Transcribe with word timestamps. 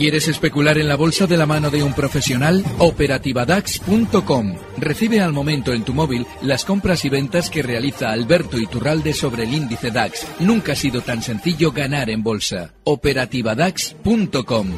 ¿Quieres 0.00 0.28
especular 0.28 0.78
en 0.78 0.88
la 0.88 0.96
bolsa 0.96 1.26
de 1.26 1.36
la 1.36 1.44
mano 1.44 1.68
de 1.68 1.82
un 1.82 1.92
profesional? 1.92 2.64
Operativadax.com. 2.78 4.56
Recibe 4.78 5.20
al 5.20 5.34
momento 5.34 5.74
en 5.74 5.84
tu 5.84 5.92
móvil 5.92 6.26
las 6.40 6.64
compras 6.64 7.04
y 7.04 7.10
ventas 7.10 7.50
que 7.50 7.60
realiza 7.60 8.10
Alberto 8.10 8.56
Iturralde 8.56 9.12
sobre 9.12 9.42
el 9.42 9.52
índice 9.52 9.90
DAX. 9.90 10.26
Nunca 10.40 10.72
ha 10.72 10.74
sido 10.74 11.02
tan 11.02 11.20
sencillo 11.20 11.70
ganar 11.70 12.08
en 12.08 12.22
bolsa. 12.22 12.72
Operativadax.com. 12.84 14.68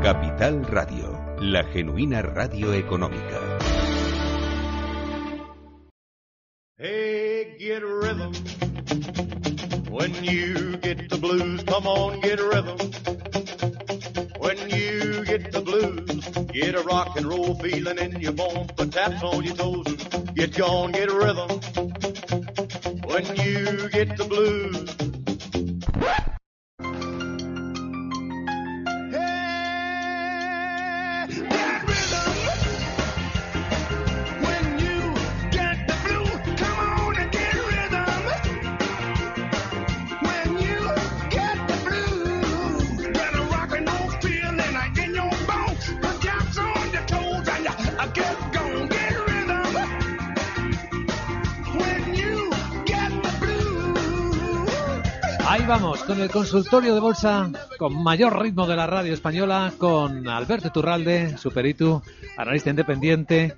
Capital 0.00 0.64
Radio, 0.66 1.18
la 1.40 1.64
genuina 1.72 2.22
radio 2.22 2.72
económica. 2.72 3.58
Hey, 6.78 7.56
get 7.58 7.82
rhythm. 7.82 9.33
When 9.94 10.24
you 10.24 10.76
get 10.78 11.08
the 11.08 11.16
blues, 11.16 11.62
come 11.62 11.86
on, 11.86 12.20
get 12.20 12.40
a 12.40 12.48
rhythm. 12.48 12.78
When 14.38 14.58
you 14.68 15.24
get 15.24 15.52
the 15.52 15.60
blues, 15.60 16.26
get 16.52 16.74
a 16.74 16.82
rock 16.82 17.16
and 17.16 17.24
roll 17.26 17.54
feeling 17.54 17.98
in 17.98 18.20
your 18.20 18.32
bones, 18.32 18.72
put 18.72 18.90
taps 18.90 19.22
on 19.22 19.44
your 19.44 19.54
toes 19.54 19.86
and 19.86 20.34
get 20.34 20.56
gone, 20.56 20.90
get 20.90 21.10
a 21.10 21.14
rhythm. 21.14 21.48
When 23.04 23.24
you 23.36 23.88
get 23.90 24.16
the 24.16 24.26
blues. 24.28 25.13
Vamos, 55.66 56.04
con 56.04 56.20
el 56.20 56.30
consultorio 56.30 56.94
de 56.94 57.00
bolsa 57.00 57.50
con 57.78 58.02
mayor 58.02 58.38
ritmo 58.40 58.66
de 58.66 58.76
la 58.76 58.86
radio 58.86 59.14
española, 59.14 59.72
con 59.78 60.28
Alberto 60.28 60.70
Turralde, 60.70 61.38
Superitu, 61.38 62.02
analista 62.36 62.68
independiente, 62.68 63.56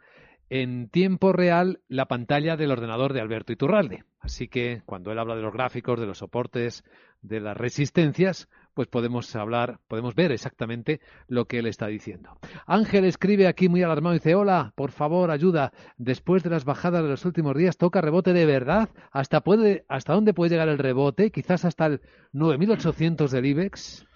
en 0.55 0.89
tiempo 0.89 1.33
real 1.33 1.81
la 1.89 2.07
pantalla 2.07 2.57
del 2.57 2.71
ordenador 2.71 3.13
de 3.13 3.21
Alberto 3.21 3.53
Iturralde. 3.53 4.05
Así 4.21 4.47
que 4.47 4.83
cuando 4.87 5.11
él 5.11 5.19
habla 5.19 5.35
de 5.35 5.43
los 5.43 5.53
gráficos, 5.53 5.99
de 5.99 6.07
los 6.07 6.19
soportes, 6.19 6.85
de 7.23 7.41
las 7.41 7.57
resistencias, 7.57 8.49
pues 8.73 8.87
podemos 8.87 9.35
hablar, 9.35 9.81
podemos 9.89 10.15
ver 10.15 10.31
exactamente 10.31 11.01
lo 11.27 11.47
que 11.47 11.59
él 11.59 11.67
está 11.67 11.89
diciendo. 11.89 12.39
Ángel 12.69 13.05
escribe 13.05 13.49
aquí 13.49 13.69
muy 13.69 13.83
alarmado 13.83 14.15
y 14.15 14.21
dice, 14.21 14.37
hola, 14.37 14.73
por 14.77 14.93
favor, 14.93 15.33
ayuda. 15.33 15.73
Después 15.97 16.45
de 16.45 16.51
las 16.51 16.65
bajadas 16.65 17.03
de 17.03 17.09
los 17.09 17.25
últimos 17.25 17.57
días, 17.57 17.77
¿toca 17.77 18.01
rebote 18.01 18.33
de 18.33 18.47
verdad? 18.47 18.91
¿Hasta, 19.11 19.41
puede, 19.41 19.85
hasta 19.89 20.13
dónde 20.13 20.35
puede 20.35 20.51
llegar 20.51 20.69
el 20.69 20.79
rebote? 20.79 21.33
¿Quizás 21.33 21.65
hasta 21.65 21.87
el 21.87 22.01
9.800 22.33 23.29
del 23.29 23.47
IBEX? 23.47 24.07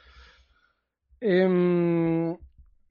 Em, 1.20 2.36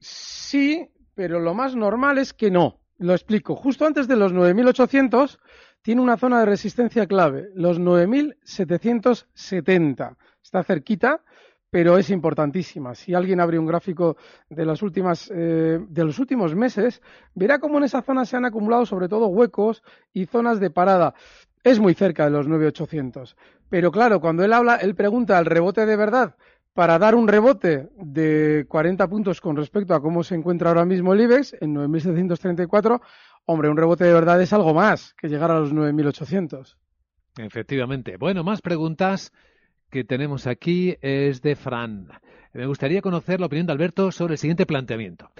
sí, 0.00 0.90
pero 1.14 1.40
lo 1.40 1.54
más 1.54 1.74
normal 1.74 2.18
es 2.18 2.34
que 2.34 2.50
no. 2.50 2.82
Lo 2.98 3.12
explico. 3.12 3.54
Justo 3.54 3.86
antes 3.86 4.08
de 4.08 4.16
los 4.16 4.34
9.800 4.34 5.38
tiene 5.82 6.00
una 6.00 6.16
zona 6.16 6.40
de 6.40 6.46
resistencia 6.46 7.06
clave, 7.06 7.50
los 7.54 7.78
9.770. 7.80 10.16
Está 10.42 10.64
cerquita, 10.64 11.22
pero 11.70 11.96
es 11.96 12.10
importantísima. 12.10 12.96
Si 12.96 13.14
alguien 13.14 13.38
abre 13.40 13.60
un 13.60 13.66
gráfico 13.66 14.16
de 14.50 14.66
las 14.66 14.82
últimas, 14.82 15.30
eh, 15.32 15.78
de 15.80 16.04
los 16.04 16.18
últimos 16.18 16.56
meses, 16.56 17.00
verá 17.34 17.60
cómo 17.60 17.78
en 17.78 17.84
esa 17.84 18.02
zona 18.02 18.24
se 18.24 18.36
han 18.36 18.44
acumulado 18.44 18.84
sobre 18.84 19.08
todo 19.08 19.28
huecos 19.28 19.84
y 20.12 20.26
zonas 20.26 20.58
de 20.58 20.70
parada. 20.70 21.14
Es 21.62 21.78
muy 21.78 21.94
cerca 21.94 22.24
de 22.24 22.30
los 22.30 22.48
9.800. 22.48 23.36
Pero 23.68 23.92
claro, 23.92 24.20
cuando 24.20 24.44
él 24.44 24.52
habla, 24.52 24.74
él 24.76 24.96
pregunta 24.96 25.38
al 25.38 25.46
rebote 25.46 25.86
de 25.86 25.96
verdad 25.96 26.34
para 26.78 26.96
dar 26.96 27.16
un 27.16 27.26
rebote 27.26 27.88
de 27.96 28.64
40 28.68 29.08
puntos 29.08 29.40
con 29.40 29.56
respecto 29.56 29.94
a 29.94 30.00
cómo 30.00 30.22
se 30.22 30.36
encuentra 30.36 30.68
ahora 30.68 30.84
mismo 30.84 31.12
el 31.12 31.22
IBEX 31.22 31.56
en 31.60 31.74
9.734, 31.74 33.00
hombre, 33.46 33.68
un 33.68 33.76
rebote 33.76 34.04
de 34.04 34.12
verdad 34.12 34.40
es 34.40 34.52
algo 34.52 34.72
más 34.72 35.12
que 35.14 35.26
llegar 35.26 35.50
a 35.50 35.58
los 35.58 35.74
9.800. 35.74 36.76
Efectivamente. 37.38 38.16
Bueno, 38.16 38.44
más 38.44 38.62
preguntas 38.62 39.32
que 39.90 40.04
tenemos 40.04 40.46
aquí 40.46 40.96
es 41.00 41.42
de 41.42 41.56
Fran. 41.56 42.10
Me 42.52 42.66
gustaría 42.66 43.02
conocer 43.02 43.40
la 43.40 43.46
opinión 43.46 43.66
de 43.66 43.72
Alberto 43.72 44.10
sobre 44.10 44.34
el 44.34 44.38
siguiente 44.38 44.66
planteamiento. 44.66 45.30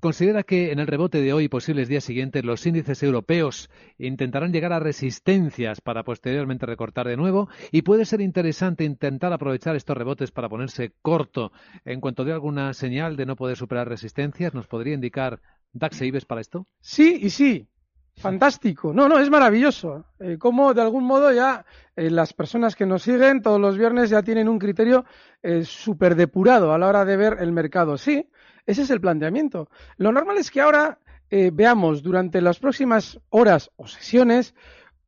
Considera 0.00 0.42
que 0.42 0.72
en 0.72 0.78
el 0.78 0.86
rebote 0.86 1.20
de 1.20 1.32
hoy 1.32 1.44
y 1.44 1.48
posibles 1.48 1.88
días 1.88 2.04
siguientes 2.04 2.44
los 2.44 2.66
índices 2.66 3.02
europeos 3.02 3.70
intentarán 3.98 4.52
llegar 4.52 4.72
a 4.72 4.80
resistencias 4.80 5.80
para 5.80 6.02
posteriormente 6.02 6.66
recortar 6.66 7.08
de 7.08 7.16
nuevo 7.16 7.48
y 7.70 7.82
puede 7.82 8.04
ser 8.04 8.20
interesante 8.20 8.84
intentar 8.84 9.32
aprovechar 9.32 9.74
estos 9.76 9.96
rebotes 9.96 10.32
para 10.32 10.48
ponerse 10.48 10.92
corto 11.02 11.52
en 11.84 12.00
cuanto 12.00 12.24
dé 12.24 12.32
alguna 12.32 12.74
señal 12.74 13.16
de 13.16 13.26
no 13.26 13.36
poder 13.36 13.56
superar 13.56 13.88
resistencias. 13.88 14.52
¿Nos 14.52 14.66
podría 14.66 14.94
indicar 14.94 15.40
DAX 15.72 16.02
e 16.02 16.06
IBEX 16.06 16.26
para 16.26 16.40
esto? 16.40 16.66
Sí 16.80 17.18
y 17.22 17.30
sí. 17.30 17.68
Fantástico. 18.16 18.94
No, 18.94 19.08
no, 19.08 19.18
es 19.18 19.28
maravilloso. 19.28 20.06
Eh, 20.18 20.38
como 20.38 20.72
de 20.72 20.80
algún 20.80 21.04
modo 21.04 21.32
ya 21.32 21.66
eh, 21.94 22.10
las 22.10 22.32
personas 22.32 22.74
que 22.74 22.86
nos 22.86 23.02
siguen 23.02 23.42
todos 23.42 23.60
los 23.60 23.76
viernes 23.76 24.08
ya 24.08 24.22
tienen 24.22 24.48
un 24.48 24.58
criterio 24.58 25.04
eh, 25.42 25.64
súper 25.64 26.14
depurado 26.14 26.72
a 26.72 26.78
la 26.78 26.88
hora 26.88 27.04
de 27.04 27.16
ver 27.16 27.36
el 27.40 27.52
mercado. 27.52 27.98
Sí, 27.98 28.28
ese 28.64 28.82
es 28.82 28.90
el 28.90 29.02
planteamiento. 29.02 29.68
Lo 29.98 30.12
normal 30.12 30.38
es 30.38 30.50
que 30.50 30.62
ahora 30.62 30.98
eh, 31.30 31.50
veamos 31.52 32.02
durante 32.02 32.40
las 32.40 32.58
próximas 32.58 33.20
horas 33.28 33.70
o 33.76 33.86
sesiones 33.86 34.54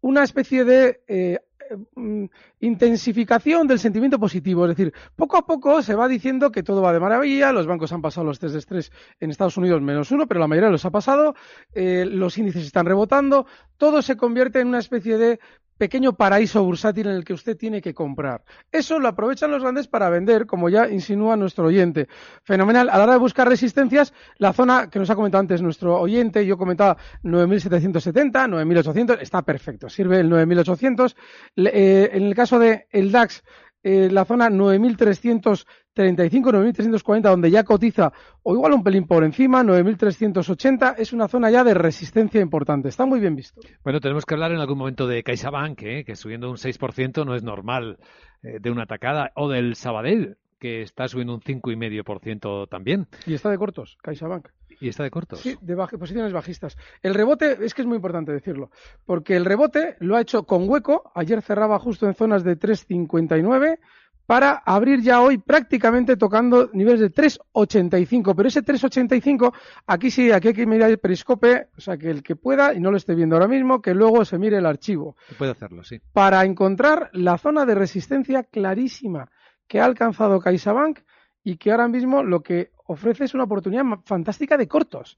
una 0.00 0.22
especie 0.22 0.64
de 0.64 1.40
intensificación 2.60 3.66
del 3.66 3.78
sentimiento 3.78 4.18
positivo. 4.18 4.64
Es 4.66 4.76
decir, 4.76 4.92
poco 5.16 5.36
a 5.36 5.46
poco 5.46 5.82
se 5.82 5.94
va 5.94 6.08
diciendo 6.08 6.50
que 6.50 6.62
todo 6.62 6.82
va 6.82 6.92
de 6.92 7.00
maravilla, 7.00 7.52
los 7.52 7.66
bancos 7.66 7.92
han 7.92 8.02
pasado 8.02 8.26
los 8.26 8.38
test 8.38 8.52
de 8.52 8.58
estrés 8.58 8.92
en 9.20 9.30
Estados 9.30 9.56
Unidos 9.56 9.82
menos 9.82 10.10
uno, 10.10 10.26
pero 10.26 10.40
la 10.40 10.46
mayoría 10.46 10.70
los 10.70 10.84
ha 10.84 10.90
pasado, 10.90 11.34
eh, 11.74 12.04
los 12.06 12.38
índices 12.38 12.64
están 12.64 12.86
rebotando, 12.86 13.46
todo 13.76 14.02
se 14.02 14.16
convierte 14.16 14.60
en 14.60 14.68
una 14.68 14.78
especie 14.78 15.18
de 15.18 15.40
pequeño 15.78 16.14
paraíso 16.14 16.62
bursátil 16.62 17.06
en 17.06 17.14
el 17.14 17.24
que 17.24 17.32
usted 17.32 17.56
tiene 17.56 17.80
que 17.80 17.94
comprar. 17.94 18.42
Eso 18.70 18.98
lo 18.98 19.08
aprovechan 19.08 19.50
los 19.50 19.62
grandes 19.62 19.88
para 19.88 20.10
vender, 20.10 20.46
como 20.46 20.68
ya 20.68 20.88
insinúa 20.88 21.36
nuestro 21.36 21.66
oyente. 21.66 22.08
Fenomenal. 22.42 22.90
A 22.90 22.98
la 22.98 23.04
hora 23.04 23.12
de 23.14 23.18
buscar 23.18 23.48
resistencias, 23.48 24.12
la 24.36 24.52
zona 24.52 24.90
que 24.90 24.98
nos 24.98 25.08
ha 25.08 25.14
comentado 25.14 25.40
antes 25.40 25.62
nuestro 25.62 25.98
oyente, 25.98 26.44
yo 26.44 26.58
comentaba 26.58 26.96
9.770, 27.22 28.48
9.800, 28.48 29.18
está 29.20 29.42
perfecto. 29.42 29.88
Sirve 29.88 30.20
el 30.20 30.30
9.800. 30.30 31.14
Eh, 31.56 32.10
en 32.12 32.24
el 32.24 32.34
caso 32.34 32.58
del 32.58 32.84
el 32.90 33.12
DAX, 33.12 33.42
eh, 33.82 34.08
la 34.10 34.24
zona 34.24 34.48
9.335, 34.48 35.64
9.340, 35.94 37.22
donde 37.22 37.50
ya 37.50 37.64
cotiza, 37.64 38.12
o 38.42 38.54
igual 38.54 38.72
un 38.72 38.82
pelín 38.82 39.06
por 39.06 39.24
encima, 39.24 39.62
9.380, 39.62 40.96
es 40.98 41.12
una 41.12 41.28
zona 41.28 41.50
ya 41.50 41.64
de 41.64 41.74
resistencia 41.74 42.40
importante. 42.40 42.88
Está 42.88 43.06
muy 43.06 43.20
bien 43.20 43.36
visto. 43.36 43.60
Bueno, 43.84 44.00
tenemos 44.00 44.24
que 44.24 44.34
hablar 44.34 44.52
en 44.52 44.58
algún 44.58 44.78
momento 44.78 45.06
de 45.06 45.22
CaixaBank, 45.22 45.82
¿eh? 45.82 46.04
que 46.04 46.16
subiendo 46.16 46.50
un 46.50 46.56
6% 46.56 47.24
no 47.24 47.34
es 47.34 47.42
normal 47.42 47.98
eh, 48.42 48.58
de 48.60 48.70
una 48.70 48.82
atacada, 48.84 49.32
o 49.34 49.48
del 49.48 49.74
Sabadell, 49.74 50.36
que 50.58 50.82
está 50.82 51.06
subiendo 51.08 51.34
un 51.34 51.40
5,5% 51.40 52.68
también. 52.68 53.06
Y 53.26 53.34
está 53.34 53.50
de 53.50 53.58
cortos, 53.58 53.96
CaixaBank. 54.02 54.48
¿Y 54.80 54.88
está 54.88 55.02
de 55.02 55.10
cortos? 55.10 55.40
Sí, 55.40 55.56
de 55.60 55.76
posiciones 55.76 56.32
bajistas. 56.32 56.76
El 57.02 57.14
rebote, 57.14 57.58
es 57.64 57.74
que 57.74 57.82
es 57.82 57.86
muy 57.86 57.96
importante 57.96 58.32
decirlo, 58.32 58.70
porque 59.04 59.36
el 59.36 59.44
rebote 59.44 59.96
lo 60.00 60.16
ha 60.16 60.20
hecho 60.20 60.44
con 60.44 60.68
hueco. 60.68 61.10
Ayer 61.14 61.42
cerraba 61.42 61.78
justo 61.78 62.06
en 62.06 62.14
zonas 62.14 62.44
de 62.44 62.58
3,59 62.58 63.78
para 64.28 64.62
abrir 64.66 65.00
ya 65.00 65.22
hoy 65.22 65.38
prácticamente 65.38 66.18
tocando 66.18 66.68
niveles 66.74 67.00
de 67.00 67.10
3,85. 67.10 68.34
Pero 68.36 68.48
ese 68.48 68.62
3,85, 68.62 69.54
aquí 69.86 70.10
sí, 70.10 70.30
aquí 70.30 70.48
hay 70.48 70.54
que 70.54 70.66
mirar 70.66 70.90
el 70.90 70.98
periscope, 70.98 71.68
o 71.76 71.80
sea, 71.80 71.96
que 71.96 72.10
el 72.10 72.22
que 72.22 72.36
pueda 72.36 72.74
y 72.74 72.78
no 72.78 72.90
lo 72.90 72.98
esté 72.98 73.14
viendo 73.14 73.36
ahora 73.36 73.48
mismo, 73.48 73.80
que 73.80 73.94
luego 73.94 74.26
se 74.26 74.38
mire 74.38 74.58
el 74.58 74.66
archivo. 74.66 75.16
Puede 75.38 75.52
hacerlo, 75.52 75.82
sí. 75.82 76.00
Para 76.12 76.44
encontrar 76.44 77.08
la 77.14 77.38
zona 77.38 77.64
de 77.64 77.74
resistencia 77.74 78.42
clarísima 78.42 79.30
que 79.66 79.80
ha 79.80 79.86
alcanzado 79.86 80.40
CaixaBank 80.40 80.98
y 81.42 81.56
que 81.56 81.70
ahora 81.70 81.88
mismo 81.88 82.22
lo 82.22 82.42
que 82.42 82.72
ofrece 82.88 83.24
es 83.24 83.34
una 83.34 83.44
oportunidad 83.44 83.84
fantástica 84.04 84.56
de 84.56 84.66
cortos. 84.66 85.16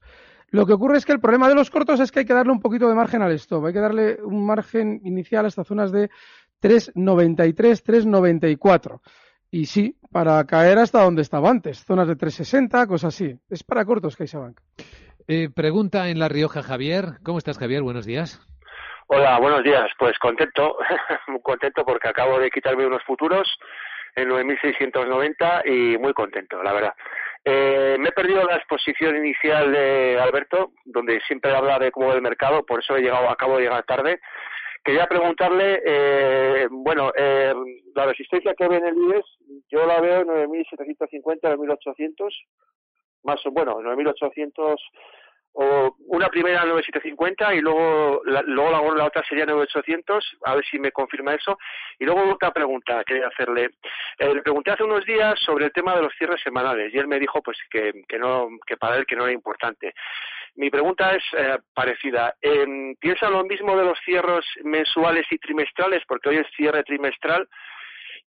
Lo 0.49 0.65
que 0.65 0.73
ocurre 0.73 0.97
es 0.97 1.05
que 1.05 1.13
el 1.13 1.19
problema 1.19 1.47
de 1.47 1.55
los 1.55 1.69
cortos 1.69 1.99
es 1.99 2.11
que 2.11 2.19
hay 2.19 2.25
que 2.25 2.33
darle 2.33 2.51
un 2.51 2.59
poquito 2.59 2.87
de 2.87 2.95
margen 2.95 3.21
al 3.21 3.31
stop, 3.33 3.65
hay 3.65 3.73
que 3.73 3.79
darle 3.79 4.17
un 4.21 4.45
margen 4.45 4.99
inicial 5.05 5.45
a 5.45 5.47
estas 5.47 5.67
zonas 5.67 5.91
de 5.91 6.09
3,93, 6.61 7.83
3,94. 7.83 8.99
Y 9.49 9.65
sí, 9.65 9.97
para 10.11 10.45
caer 10.45 10.77
hasta 10.77 11.03
donde 11.03 11.21
estaba 11.21 11.49
antes, 11.49 11.83
zonas 11.85 12.07
de 12.07 12.17
3,60, 12.17 12.87
cosas 12.87 13.15
así. 13.15 13.37
Es 13.49 13.63
para 13.63 13.85
cortos 13.85 14.15
CaixaBank. 14.15 14.59
Eh, 15.27 15.49
pregunta 15.49 16.09
en 16.09 16.19
La 16.19 16.27
Rioja, 16.27 16.63
Javier. 16.63 17.19
¿Cómo 17.23 17.37
estás, 17.37 17.57
Javier? 17.57 17.81
Buenos 17.81 18.05
días. 18.05 18.41
Hola, 19.07 19.39
buenos 19.39 19.63
días. 19.63 19.89
Pues 19.97 20.17
contento, 20.19 20.77
muy 21.27 21.41
contento 21.41 21.83
porque 21.85 22.09
acabo 22.09 22.39
de 22.39 22.49
quitarme 22.49 22.85
unos 22.85 23.03
futuros 23.03 23.47
en 24.15 24.29
9.690 24.29 25.65
y 25.65 25.97
muy 25.97 26.13
contento, 26.13 26.61
la 26.61 26.73
verdad. 26.73 26.93
Eh, 27.43 27.97
me 27.99 28.09
he 28.09 28.11
perdido 28.11 28.43
la 28.43 28.57
exposición 28.57 29.17
inicial 29.17 29.71
de 29.71 30.19
Alberto, 30.19 30.73
donde 30.85 31.19
siempre 31.21 31.55
habla 31.55 31.79
de 31.79 31.91
cómo 31.91 32.13
el 32.13 32.21
mercado, 32.21 32.65
por 32.65 32.79
eso 32.79 32.95
he 32.95 33.01
llegado, 33.01 33.29
acabo 33.29 33.57
de 33.57 33.63
llegar 33.63 33.83
tarde. 33.83 34.19
Quería 34.83 35.07
preguntarle, 35.07 35.81
eh, 35.85 36.67
bueno, 36.71 37.11
eh, 37.15 37.53
la 37.95 38.05
resistencia 38.05 38.55
que 38.55 38.67
ve 38.67 38.77
en 38.77 38.87
el 38.87 38.95
IBEX, 38.95 39.25
yo 39.69 39.85
la 39.85 40.01
veo 40.01 40.21
en 40.21 40.27
9.750, 40.27 41.55
9.800, 41.55 42.29
más, 43.23 43.39
bueno, 43.51 43.79
9.800 43.79 44.75
o 45.53 45.95
una 46.07 46.29
primera 46.29 46.65
9750 46.65 47.55
y 47.55 47.61
luego 47.61 48.21
la, 48.25 48.41
luego 48.43 48.71
la, 48.71 48.97
la, 48.97 49.05
otra 49.05 49.23
sería 49.27 49.45
9800, 49.45 50.37
a 50.45 50.55
ver 50.55 50.65
si 50.65 50.79
me 50.79 50.91
confirma 50.91 51.35
eso. 51.35 51.57
Y 51.99 52.05
luego 52.05 52.33
otra 52.33 52.51
pregunta 52.51 52.99
que 52.99 53.13
quería 53.13 53.27
hacerle. 53.27 53.71
Eh, 54.17 54.33
le 54.33 54.41
pregunté 54.41 54.71
hace 54.71 54.83
unos 54.83 55.05
días 55.05 55.39
sobre 55.39 55.65
el 55.65 55.73
tema 55.73 55.95
de 55.95 56.03
los 56.03 56.13
cierres 56.17 56.41
semanales 56.41 56.93
y 56.93 56.97
él 56.97 57.07
me 57.07 57.19
dijo 57.19 57.41
pues 57.41 57.57
que, 57.69 57.91
que 58.07 58.17
no 58.17 58.47
que 58.65 58.77
para 58.77 58.97
él 58.97 59.05
que 59.05 59.15
no 59.15 59.23
era 59.23 59.33
importante. 59.33 59.93
Mi 60.55 60.69
pregunta 60.69 61.15
es 61.15 61.23
eh, 61.37 61.57
parecida. 61.73 62.35
Eh, 62.41 62.95
¿Piensa 62.99 63.29
lo 63.29 63.43
mismo 63.43 63.77
de 63.77 63.85
los 63.85 63.97
cierres 64.03 64.45
mensuales 64.63 65.25
y 65.31 65.37
trimestrales? 65.37 66.03
Porque 66.07 66.29
hoy 66.29 66.37
es 66.37 66.47
cierre 66.55 66.83
trimestral 66.83 67.47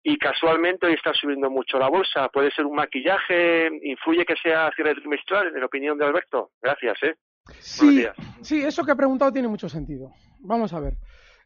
y 0.02 0.18
casualmente 0.18 0.86
hoy 0.86 0.94
está 0.94 1.12
subiendo 1.14 1.50
mucho 1.50 1.78
la 1.78 1.88
bolsa. 1.88 2.28
¿Puede 2.28 2.50
ser 2.50 2.66
un 2.66 2.74
maquillaje? 2.74 3.70
¿Influye 3.82 4.24
que 4.24 4.34
sea 4.42 4.70
cierre 4.74 4.94
trimestral, 4.94 5.48
en 5.48 5.60
la 5.60 5.66
opinión 5.66 5.96
de 5.98 6.06
Alberto? 6.06 6.50
Gracias, 6.60 6.96
¿eh? 7.02 7.14
Sí, 7.58 8.06
sí, 8.40 8.62
eso 8.62 8.84
que 8.84 8.92
ha 8.92 8.96
preguntado 8.96 9.32
tiene 9.32 9.48
mucho 9.48 9.68
sentido. 9.68 10.12
Vamos 10.40 10.72
a 10.72 10.80
ver. 10.80 10.94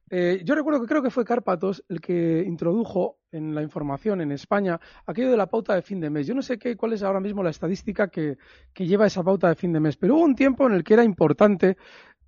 Eh, 0.08 0.42
yo 0.44 0.54
recuerdo 0.54 0.80
que 0.80 0.86
creo 0.86 1.02
que 1.02 1.10
fue 1.10 1.24
Cárpatos 1.24 1.84
el 1.88 2.00
que 2.00 2.44
introdujo 2.46 3.18
en 3.32 3.54
la 3.54 3.62
información 3.62 4.20
en 4.20 4.30
España 4.30 4.78
aquello 5.04 5.32
de 5.32 5.36
la 5.36 5.48
pauta 5.48 5.74
de 5.74 5.82
fin 5.82 6.00
de 6.00 6.10
mes. 6.10 6.26
Yo 6.26 6.34
no 6.34 6.42
sé 6.42 6.58
qué, 6.58 6.76
cuál 6.76 6.92
es 6.92 7.02
ahora 7.02 7.20
mismo 7.20 7.42
la 7.42 7.50
estadística 7.50 8.08
que, 8.08 8.36
que 8.72 8.86
lleva 8.86 9.06
esa 9.06 9.24
pauta 9.24 9.48
de 9.48 9.56
fin 9.56 9.72
de 9.72 9.80
mes, 9.80 9.96
pero 9.96 10.14
hubo 10.14 10.22
un 10.22 10.36
tiempo 10.36 10.66
en 10.66 10.74
el 10.74 10.84
que 10.84 10.94
era 10.94 11.02
importante, 11.02 11.76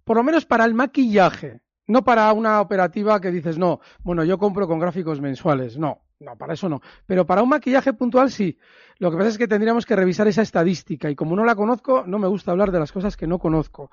por 0.03 0.17
lo 0.17 0.25
menos 0.25 0.45
para 0.45 0.65
el 0.65 0.75
maquillaje, 0.75 1.61
no 1.87 2.03
para 2.03 2.33
una 2.33 2.61
operativa 2.61 3.21
que 3.21 3.31
dices, 3.31 3.59
no, 3.59 3.81
bueno, 4.01 4.25
yo 4.25 4.39
compro 4.39 4.67
con 4.67 4.81
gráficos 4.81 5.21
mensuales. 5.21 5.79
No, 5.79 6.03
no, 6.21 6.37
para 6.37 6.55
eso 6.55 6.69
no. 6.69 6.81
Pero 7.07 7.27
para 7.27 7.43
un 7.43 7.49
maquillaje 7.49 7.93
puntual 7.93 8.31
sí. 8.31 8.59
Lo 8.99 9.11
que 9.11 9.17
pasa 9.17 9.29
es 9.29 9.39
que 9.39 9.47
tendríamos 9.47 9.87
que 9.87 9.95
revisar 9.95 10.27
esa 10.27 10.43
estadística 10.43 11.09
y 11.09 11.15
como 11.15 11.37
no 11.37 11.45
la 11.45 11.55
conozco, 11.55 12.05
no 12.07 12.19
me 12.19 12.27
gusta 12.27 12.51
hablar 12.51 12.73
de 12.73 12.81
las 12.81 12.91
cosas 12.91 13.17
que 13.17 13.29
no 13.29 13.39
conozco. 13.39 13.91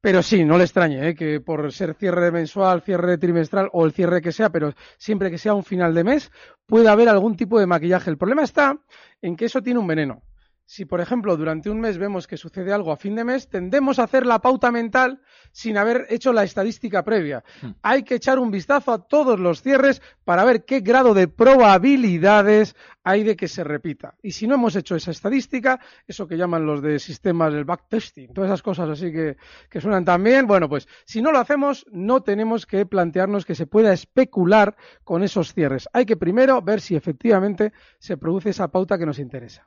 Pero 0.00 0.22
sí, 0.22 0.44
no 0.44 0.58
le 0.58 0.64
extrañe 0.64 1.08
¿eh? 1.08 1.14
que 1.14 1.40
por 1.40 1.72
ser 1.72 1.94
cierre 1.94 2.30
mensual, 2.30 2.82
cierre 2.82 3.16
trimestral 3.18 3.70
o 3.72 3.86
el 3.86 3.92
cierre 3.92 4.20
que 4.20 4.32
sea, 4.32 4.50
pero 4.50 4.74
siempre 4.98 5.30
que 5.30 5.38
sea 5.38 5.54
un 5.54 5.64
final 5.64 5.94
de 5.94 6.04
mes, 6.04 6.30
puede 6.66 6.88
haber 6.88 7.08
algún 7.08 7.36
tipo 7.36 7.58
de 7.58 7.66
maquillaje. 7.66 8.10
El 8.10 8.18
problema 8.18 8.42
está 8.42 8.76
en 9.22 9.36
que 9.36 9.46
eso 9.46 9.62
tiene 9.62 9.80
un 9.80 9.86
veneno. 9.86 10.22
Si, 10.64 10.84
por 10.84 11.00
ejemplo, 11.00 11.36
durante 11.36 11.70
un 11.70 11.80
mes 11.80 11.98
vemos 11.98 12.26
que 12.26 12.36
sucede 12.36 12.72
algo 12.72 12.92
a 12.92 12.96
fin 12.96 13.14
de 13.14 13.24
mes, 13.24 13.48
tendemos 13.48 13.98
a 13.98 14.04
hacer 14.04 14.24
la 14.24 14.40
pauta 14.40 14.70
mental 14.70 15.20
sin 15.50 15.76
haber 15.76 16.06
hecho 16.08 16.32
la 16.32 16.44
estadística 16.44 17.04
previa. 17.04 17.44
Hmm. 17.60 17.72
Hay 17.82 18.04
que 18.04 18.14
echar 18.14 18.38
un 18.38 18.50
vistazo 18.50 18.92
a 18.92 19.06
todos 19.06 19.38
los 19.38 19.60
cierres 19.60 20.00
para 20.24 20.44
ver 20.44 20.64
qué 20.64 20.80
grado 20.80 21.14
de 21.14 21.28
probabilidades 21.28 22.74
hay 23.04 23.24
de 23.24 23.36
que 23.36 23.48
se 23.48 23.64
repita. 23.64 24.14
Y 24.22 24.32
si 24.32 24.46
no 24.46 24.54
hemos 24.54 24.76
hecho 24.76 24.96
esa 24.96 25.10
estadística, 25.10 25.80
eso 26.06 26.26
que 26.26 26.36
llaman 26.36 26.64
los 26.64 26.80
de 26.80 26.98
sistemas 26.98 27.52
del 27.52 27.64
backtesting, 27.64 28.32
todas 28.32 28.48
esas 28.48 28.62
cosas 28.62 28.88
así 28.88 29.12
que, 29.12 29.36
que 29.68 29.80
suenan 29.80 30.04
tan 30.04 30.22
bien, 30.22 30.46
bueno, 30.46 30.68
pues 30.68 30.88
si 31.04 31.20
no 31.20 31.32
lo 31.32 31.38
hacemos, 31.38 31.84
no 31.90 32.22
tenemos 32.22 32.64
que 32.66 32.86
plantearnos 32.86 33.44
que 33.44 33.54
se 33.54 33.66
pueda 33.66 33.92
especular 33.92 34.76
con 35.04 35.22
esos 35.22 35.52
cierres. 35.52 35.88
Hay 35.92 36.06
que 36.06 36.16
primero 36.16 36.62
ver 36.62 36.80
si 36.80 36.94
efectivamente 36.96 37.72
se 37.98 38.16
produce 38.16 38.50
esa 38.50 38.68
pauta 38.68 38.96
que 38.96 39.06
nos 39.06 39.18
interesa. 39.18 39.64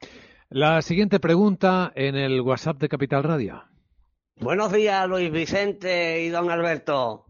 La 0.56 0.82
siguiente 0.82 1.20
pregunta 1.20 1.92
en 1.96 2.16
el 2.16 2.40
WhatsApp 2.40 2.78
de 2.78 2.88
Capital 2.88 3.24
Radio. 3.24 3.66
Buenos 4.38 4.72
días, 4.72 5.06
Luis 5.06 5.30
Vicente 5.30 6.22
y 6.22 6.30
don 6.30 6.50
Alberto. 6.50 7.26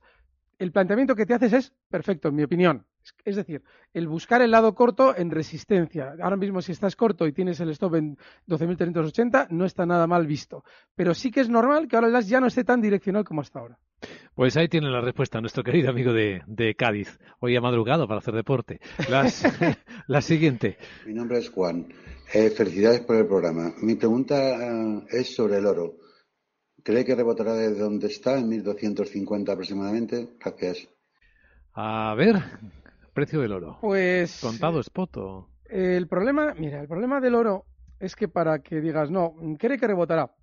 el 0.58 0.72
planteamiento 0.72 1.16
que 1.16 1.28
te 1.28 1.36
haces 1.36 1.54
es 1.54 1.74
perfecto, 1.90 2.30
en 2.30 2.36
mi 2.36 2.44
opinión. 2.44 2.86
Es 3.26 3.36
decir, 3.36 3.64
el 3.94 4.08
buscar 4.08 4.42
el 4.42 4.52
lado 4.52 4.74
corto 4.76 5.16
en 5.16 5.32
resistencia. 5.32 6.16
Ahora 6.22 6.38
mismo 6.38 6.62
si 6.62 6.72
estás 6.72 6.96
corto 6.96 7.28
y 7.28 7.34
tienes 7.34 7.60
el 7.60 7.70
stop 7.70 7.96
en 7.96 8.18
12.380 8.48 9.48
no 9.50 9.66
está 9.66 9.86
nada 9.86 10.08
mal 10.08 10.28
visto. 10.28 10.64
Pero 10.96 11.14
sí 11.14 11.32
que 11.32 11.42
es 11.42 11.50
normal 11.50 11.88
que 11.88 11.96
ahora 11.96 12.08
el 12.08 12.26
ya 12.26 12.40
no 12.40 12.48
esté 12.48 12.64
tan 12.64 12.82
direccional 12.82 13.24
como 13.24 13.42
hasta 13.42 13.60
ahora. 13.60 13.78
Pues 14.34 14.56
ahí 14.56 14.70
tiene 14.70 14.90
la 14.90 15.02
respuesta 15.02 15.42
nuestro 15.42 15.64
querido 15.64 15.90
amigo 15.90 16.14
de, 16.14 16.76
Cádiz. 16.78 17.20
Hoy 17.40 17.56
ha 17.56 17.62
madrugado 17.62 18.08
para 18.08 18.20
hacer 18.20 18.34
deporte. 18.34 18.80
la 20.08 20.22
siguiente. 20.22 20.78
Mi 21.06 21.14
nombre 21.14 21.40
es 21.40 21.50
Juan. 21.50 21.88
Eh, 22.34 22.50
felicidades 22.52 23.02
por 23.02 23.16
el 23.16 23.26
programa. 23.26 23.74
Mi 23.82 23.96
pregunta 23.96 24.36
eh, 24.38 25.04
es 25.10 25.36
sobre 25.36 25.58
el 25.58 25.66
oro. 25.66 25.98
¿Cree 26.84 27.04
que 27.04 27.16
rebotará 27.16 27.54
desde 27.54 27.80
donde 27.80 28.08
está, 28.08 28.38
en 28.38 28.50
1.250 28.50 29.52
aproximadamente? 29.52 30.30
Gracias. 30.40 30.88
A 31.74 32.16
ver, 32.16 32.38
precio 33.20 33.42
del 33.42 33.52
oro? 33.52 33.78
Pues. 33.82 34.40
¿Contado 34.40 34.80
spot 34.80 35.18
o.? 35.18 35.50
El 35.66 36.08
problema, 36.08 36.54
mira, 36.58 36.80
el 36.80 36.88
problema 36.88 37.20
del 37.20 37.36
oro 37.36 37.66
es 38.00 38.16
que 38.16 38.30
para 38.30 38.60
que 38.60 38.80
digas, 38.80 39.12
no, 39.12 39.36
cree 39.60 39.78
que 39.78 39.88
rebotará, 39.88 40.34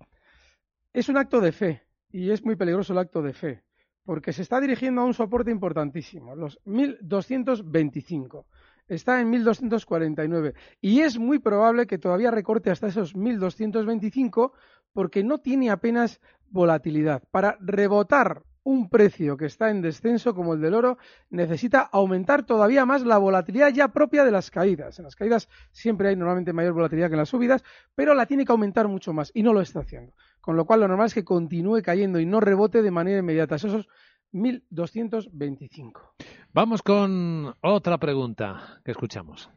es 0.93 1.09
un 1.09 1.17
acto 1.17 1.41
de 1.41 1.51
fe 1.51 1.81
y 2.11 2.29
es 2.29 2.45
muy 2.45 2.55
peligroso 2.55 2.93
el 2.93 2.99
acto 2.99 3.23
de 3.23 3.33
fe 3.33 3.63
porque 4.05 4.31
se 4.31 4.43
está 4.43 4.61
dirigiendo 4.61 5.01
a 5.01 5.05
un 5.05 5.13
soporte 5.13 5.51
importantísimo, 5.51 6.33
los 6.33 6.61
1225. 6.65 8.45
Está 8.87 9.19
en 9.19 9.29
1249 9.31 10.53
y 10.79 11.01
es 11.01 11.17
muy 11.17 11.39
probable 11.39 11.87
que 11.87 11.97
todavía 11.97 12.31
recorte 12.31 12.69
hasta 12.69 12.87
esos 12.87 13.15
1225 13.15 14.53
porque 14.93 15.23
no 15.23 15.39
tiene 15.39 15.71
apenas 15.71 16.21
volatilidad. 16.49 17.21
Para 17.31 17.57
rebotar 17.59 18.43
un 18.67 18.89
precio 18.89 19.37
que 19.37 19.45
está 19.45 19.69
en 19.69 19.81
descenso 19.81 20.35
como 20.35 20.53
el 20.53 20.59
del 20.59 20.73
oro 20.73 20.97
necesita 21.29 21.79
aumentar 21.89 22.45
todavía 22.45 22.85
más 22.85 23.01
la 23.03 23.17
volatilidad 23.17 23.69
ya 23.69 23.87
propia 23.87 24.25
de 24.25 24.31
las 24.31 24.51
caídas. 24.51 24.99
En 24.99 25.05
las 25.05 25.15
caídas 25.15 25.47
siempre 25.71 26.09
hay 26.09 26.17
normalmente 26.17 26.51
mayor 26.51 26.73
volatilidad 26.73 27.07
que 27.07 27.13
en 27.13 27.19
las 27.19 27.29
subidas, 27.29 27.63
pero 27.95 28.13
la 28.13 28.25
tiene 28.25 28.43
que 28.43 28.51
aumentar 28.51 28.89
mucho 28.89 29.13
más 29.13 29.31
y 29.33 29.41
no 29.41 29.53
lo 29.53 29.61
está 29.61 29.79
haciendo. 29.79 30.11
Con 30.41 30.57
lo 30.57 30.65
cual 30.65 30.81
lo 30.81 30.89
normal 30.89 31.07
es 31.07 31.13
que 31.13 31.23
continúe 31.23 31.81
cayendo 31.81 32.19
y 32.19 32.25
no 32.25 32.41
rebote 32.41 32.81
de 32.81 32.91
manera 32.91 33.19
inmediata. 33.19 33.55
Esos 33.55 33.87
1225. 34.33 36.15
Vamos 36.51 36.81
con 36.81 37.55
otra 37.61 37.97
pregunta 37.97 38.81
que 38.83 38.91
escuchamos. 38.91 39.49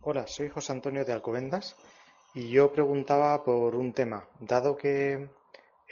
Hola, 0.00 0.26
soy 0.26 0.48
José 0.48 0.72
Antonio 0.72 1.04
de 1.04 1.12
Alcobendas 1.12 1.76
y 2.34 2.48
yo 2.48 2.72
preguntaba 2.72 3.44
por 3.44 3.74
un 3.74 3.92
tema. 3.92 4.24
Dado 4.40 4.74
que 4.78 5.28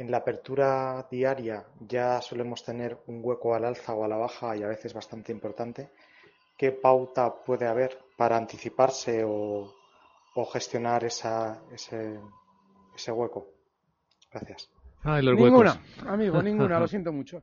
en 0.02 0.10
la 0.10 0.18
apertura 0.18 1.06
diaria 1.08 1.64
ya 1.78 2.20
solemos 2.20 2.64
tener 2.64 2.98
un 3.06 3.20
hueco 3.22 3.54
al 3.54 3.64
alza 3.64 3.94
o 3.94 4.04
a 4.04 4.08
la 4.08 4.16
baja 4.16 4.56
y 4.56 4.62
a 4.64 4.66
veces 4.66 4.92
bastante 4.92 5.30
importante. 5.30 5.90
¿Qué 6.58 6.72
pauta 6.72 7.32
puede 7.32 7.68
haber 7.68 7.98
para 8.16 8.36
anticiparse 8.36 9.22
o, 9.24 9.72
gestionar 10.52 11.04
esa, 11.04 11.62
ese 11.72 13.12
hueco. 13.12 13.48
Gracias. 14.32 14.70
ninguna, 15.04 15.80
amigo, 16.06 16.42
ninguna, 16.42 16.80
lo 16.80 16.88
siento 16.94 17.12
mucho. 17.12 17.42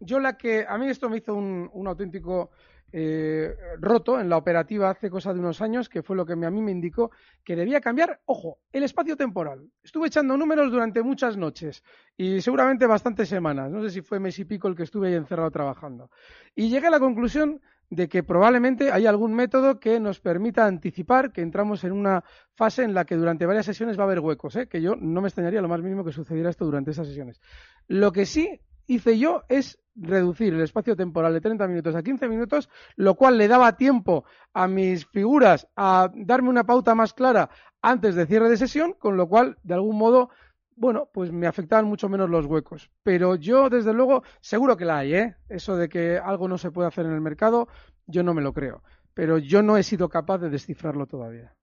Yo 0.00 0.18
la 0.18 0.38
que, 0.38 0.64
a 0.66 0.78
mí 0.78 0.88
esto 0.88 1.10
me 1.10 1.18
hizo 1.18 1.34
un, 1.34 1.68
un 1.72 1.88
auténtico 1.88 2.50
eh, 2.92 3.54
roto 3.80 4.18
en 4.18 4.28
la 4.28 4.36
operativa 4.36 4.90
hace 4.90 5.10
cosa 5.10 5.32
de 5.34 5.40
unos 5.40 5.60
años, 5.60 5.88
que 5.88 6.02
fue 6.02 6.16
lo 6.16 6.24
que 6.24 6.32
a 6.32 6.50
mí 6.50 6.62
me 6.62 6.72
indicó 6.72 7.10
que 7.44 7.56
debía 7.56 7.80
cambiar, 7.80 8.20
ojo, 8.24 8.58
el 8.72 8.82
espacio 8.82 9.16
temporal. 9.16 9.68
Estuve 9.82 10.06
echando 10.06 10.36
números 10.36 10.70
durante 10.70 11.02
muchas 11.02 11.36
noches 11.36 11.82
y 12.16 12.40
seguramente 12.40 12.86
bastantes 12.86 13.28
semanas. 13.28 13.70
No 13.70 13.82
sé 13.82 13.90
si 13.90 14.00
fue 14.02 14.20
mes 14.20 14.38
y 14.38 14.44
pico 14.44 14.68
el 14.68 14.74
que 14.74 14.84
estuve 14.84 15.08
ahí 15.08 15.14
encerrado 15.14 15.50
trabajando. 15.50 16.10
Y 16.54 16.68
llegué 16.68 16.86
a 16.86 16.90
la 16.90 17.00
conclusión 17.00 17.60
de 17.90 18.08
que 18.08 18.22
probablemente 18.22 18.92
hay 18.92 19.06
algún 19.06 19.34
método 19.34 19.80
que 19.80 19.98
nos 19.98 20.20
permita 20.20 20.66
anticipar 20.66 21.32
que 21.32 21.40
entramos 21.40 21.84
en 21.84 21.92
una 21.92 22.22
fase 22.54 22.82
en 22.82 22.92
la 22.92 23.04
que 23.04 23.16
durante 23.16 23.46
varias 23.46 23.66
sesiones 23.66 23.98
va 23.98 24.02
a 24.02 24.06
haber 24.06 24.20
huecos, 24.20 24.56
¿eh? 24.56 24.68
que 24.68 24.82
yo 24.82 24.94
no 24.96 25.22
me 25.22 25.28
extrañaría 25.28 25.62
lo 25.62 25.68
más 25.68 25.80
mínimo 25.80 26.04
que 26.04 26.12
sucediera 26.12 26.50
esto 26.50 26.66
durante 26.66 26.90
esas 26.90 27.06
sesiones. 27.06 27.40
Lo 27.86 28.12
que 28.12 28.26
sí 28.26 28.60
hice 28.88 29.18
yo 29.18 29.44
es 29.48 29.78
reducir 29.94 30.54
el 30.54 30.60
espacio 30.60 30.96
temporal 30.96 31.32
de 31.32 31.40
30 31.40 31.66
minutos 31.68 31.94
a 31.94 32.02
15 32.02 32.28
minutos, 32.28 32.68
lo 32.96 33.14
cual 33.14 33.38
le 33.38 33.48
daba 33.48 33.76
tiempo 33.76 34.24
a 34.52 34.66
mis 34.66 35.06
figuras 35.06 35.68
a 35.76 36.10
darme 36.14 36.48
una 36.48 36.64
pauta 36.64 36.94
más 36.94 37.12
clara 37.12 37.50
antes 37.82 38.14
de 38.14 38.26
cierre 38.26 38.48
de 38.48 38.56
sesión, 38.56 38.94
con 38.94 39.16
lo 39.16 39.28
cual, 39.28 39.58
de 39.62 39.74
algún 39.74 39.96
modo, 39.96 40.30
bueno, 40.76 41.08
pues 41.12 41.32
me 41.32 41.46
afectaban 41.46 41.86
mucho 41.86 42.08
menos 42.08 42.30
los 42.30 42.46
huecos. 42.46 42.90
Pero 43.02 43.34
yo, 43.36 43.68
desde 43.68 43.92
luego, 43.92 44.22
seguro 44.40 44.76
que 44.76 44.84
la 44.84 44.98
hay, 44.98 45.14
¿eh? 45.14 45.36
Eso 45.48 45.76
de 45.76 45.88
que 45.88 46.18
algo 46.18 46.48
no 46.48 46.58
se 46.58 46.70
puede 46.70 46.88
hacer 46.88 47.06
en 47.06 47.12
el 47.12 47.20
mercado, 47.20 47.68
yo 48.06 48.22
no 48.22 48.34
me 48.34 48.42
lo 48.42 48.52
creo. 48.52 48.82
Pero 49.14 49.38
yo 49.38 49.62
no 49.62 49.76
he 49.76 49.82
sido 49.82 50.08
capaz 50.08 50.38
de 50.38 50.50
descifrarlo 50.50 51.06
todavía. 51.06 51.54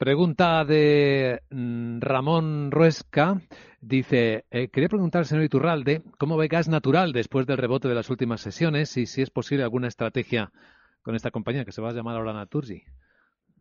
Pregunta 0.00 0.64
de 0.64 1.42
mm, 1.50 2.00
Ramón 2.00 2.70
Ruesca. 2.70 3.38
Dice, 3.82 4.46
eh, 4.50 4.68
quería 4.68 4.88
preguntar 4.88 5.18
al 5.18 5.26
señor 5.26 5.44
Iturralde 5.44 6.00
cómo 6.16 6.38
ve 6.38 6.48
gas 6.48 6.68
natural 6.70 7.12
después 7.12 7.46
del 7.46 7.58
rebote 7.58 7.86
de 7.86 7.94
las 7.94 8.08
últimas 8.08 8.40
sesiones 8.40 8.96
y 8.96 9.04
si 9.04 9.20
es 9.20 9.28
posible 9.28 9.62
alguna 9.62 9.88
estrategia 9.88 10.52
con 11.02 11.16
esta 11.16 11.30
compañía 11.30 11.66
que 11.66 11.72
se 11.72 11.82
va 11.82 11.90
a 11.90 11.92
llamar 11.92 12.16
ahora 12.16 12.32
Naturgy. 12.32 12.82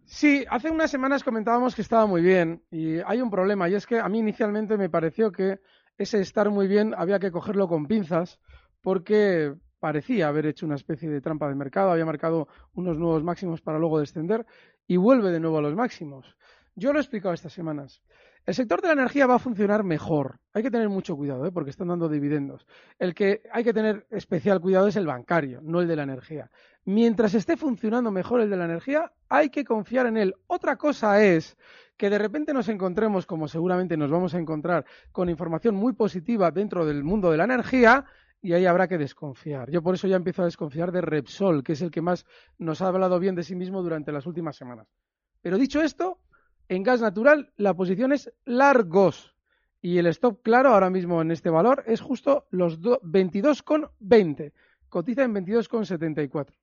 Sí, 0.06 0.46
hace 0.50 0.72
unas 0.72 0.90
semanas 0.90 1.26
comentábamos 1.26 1.76
que 1.76 1.82
estaba 1.82 2.06
muy 2.06 2.22
bien 2.22 2.64
y 2.72 3.00
hay 3.00 3.20
un 3.20 3.30
problema 3.30 3.68
y 3.68 3.76
es 3.76 3.86
que 3.86 4.00
a 4.00 4.08
mí 4.08 4.20
inicialmente 4.20 4.78
me 4.78 4.90
pareció 4.90 5.34
que 5.34 5.60
ese 5.98 6.22
estar 6.22 6.50
muy 6.50 6.70
bien 6.70 6.96
había 6.98 7.20
que 7.20 7.32
cogerlo 7.32 7.68
con 7.68 7.86
pinzas 7.86 8.40
porque 8.82 9.56
parecía 9.82 10.30
haber 10.30 10.46
hecho 10.46 10.66
una 10.66 10.76
especie 10.76 11.10
de 11.10 11.20
trampa 11.20 11.50
de 11.50 11.56
mercado, 11.56 11.92
había 11.92 12.06
marcado 12.06 12.48
unos 12.74 12.98
nuevos 12.98 13.26
máximos 13.26 13.60
para 13.60 13.78
luego 13.78 14.00
descender 14.00 14.46
y 14.90 14.98
vuelve 14.98 15.32
de 15.32 15.40
nuevo 15.40 15.60
a 15.60 15.62
los 15.62 15.76
máximos. 15.76 16.36
Yo 16.76 16.92
lo 16.92 16.98
he 16.98 17.02
explicado 17.02 17.34
estas 17.36 17.54
semanas. 17.54 18.02
El 18.44 18.56
sector 18.56 18.82
de 18.82 18.88
la 18.88 18.94
energía 18.94 19.28
va 19.28 19.36
a 19.36 19.40
funcionar 19.40 19.84
mejor. 19.84 20.40
Hay 20.52 20.64
que 20.64 20.72
tener 20.72 20.90
mucho 20.90 21.16
cuidado, 21.16 21.46
¿eh? 21.46 21.52
porque 21.52 21.70
están 21.70 21.90
dando 21.90 22.10
dividendos. 22.10 22.66
El 22.98 23.14
que 23.14 23.44
hay 23.52 23.64
que 23.64 23.72
tener 23.72 24.08
especial 24.10 24.60
cuidado 24.60 24.88
es 24.88 24.96
el 24.96 25.06
bancario, 25.06 25.62
no 25.62 25.80
el 25.80 25.88
de 25.88 25.96
la 25.96 26.04
energía. 26.04 26.50
Mientras 26.86 27.36
esté 27.36 27.56
funcionando 27.56 28.10
mejor 28.10 28.42
el 28.42 28.50
de 28.50 28.58
la 28.58 28.66
energía, 28.66 29.12
hay 29.30 29.52
que 29.52 29.64
confiar 29.64 30.08
en 30.08 30.18
él. 30.18 30.34
Otra 30.48 30.76
cosa 30.78 31.24
es 31.24 31.56
que 31.96 32.10
de 32.10 32.18
repente 32.18 32.52
nos 32.52 32.68
encontremos, 32.68 33.28
como 33.28 33.48
seguramente 33.48 33.96
nos 33.96 34.10
vamos 34.10 34.34
a 34.34 34.40
encontrar, 34.40 34.86
con 35.12 35.30
información 35.30 35.76
muy 35.76 35.94
positiva 35.94 36.50
dentro 36.50 36.84
del 36.88 37.04
mundo 37.04 37.30
de 37.30 37.38
la 37.38 37.44
energía 37.44 38.06
y 38.42 38.54
ahí 38.54 38.66
habrá 38.66 38.88
que 38.88 38.98
desconfiar. 38.98 39.70
Yo 39.70 39.82
por 39.82 39.96
eso 39.96 40.08
ya 40.08 40.16
empiezo 40.16 40.42
a 40.42 40.46
desconfiar 40.46 40.92
de 40.92 41.02
Repsol, 41.02 41.64
que 41.64 41.74
es 41.74 41.82
el 41.82 41.92
que 41.92 42.02
más 42.02 42.26
nos 42.58 42.82
ha 42.82 42.88
hablado 42.88 43.20
bien 43.20 43.36
de 43.36 43.44
sí 43.44 43.56
mismo 43.56 43.82
durante 43.82 44.12
las 44.12 44.26
últimas 44.26 44.56
semanas. 44.56 44.88
Pero 45.42 45.58
dicho 45.58 45.82
esto, 45.82 46.20
en 46.68 46.84
gas 46.84 47.02
natural 47.02 47.52
la 47.58 47.74
posición 47.74 48.14
es 48.14 48.32
largos 48.46 49.36
y 49.82 49.98
el 49.98 50.08
stop 50.08 50.42
claro 50.42 50.70
ahora 50.70 50.90
mismo 50.90 51.22
en 51.22 51.32
este 51.32 51.50
valor 51.50 51.84
es 51.88 52.02
justo 52.02 52.48
los 52.52 52.80
22,20. 52.82 54.52
Cotiza 54.90 55.24
en 55.24 55.36
22,74. 55.36 56.54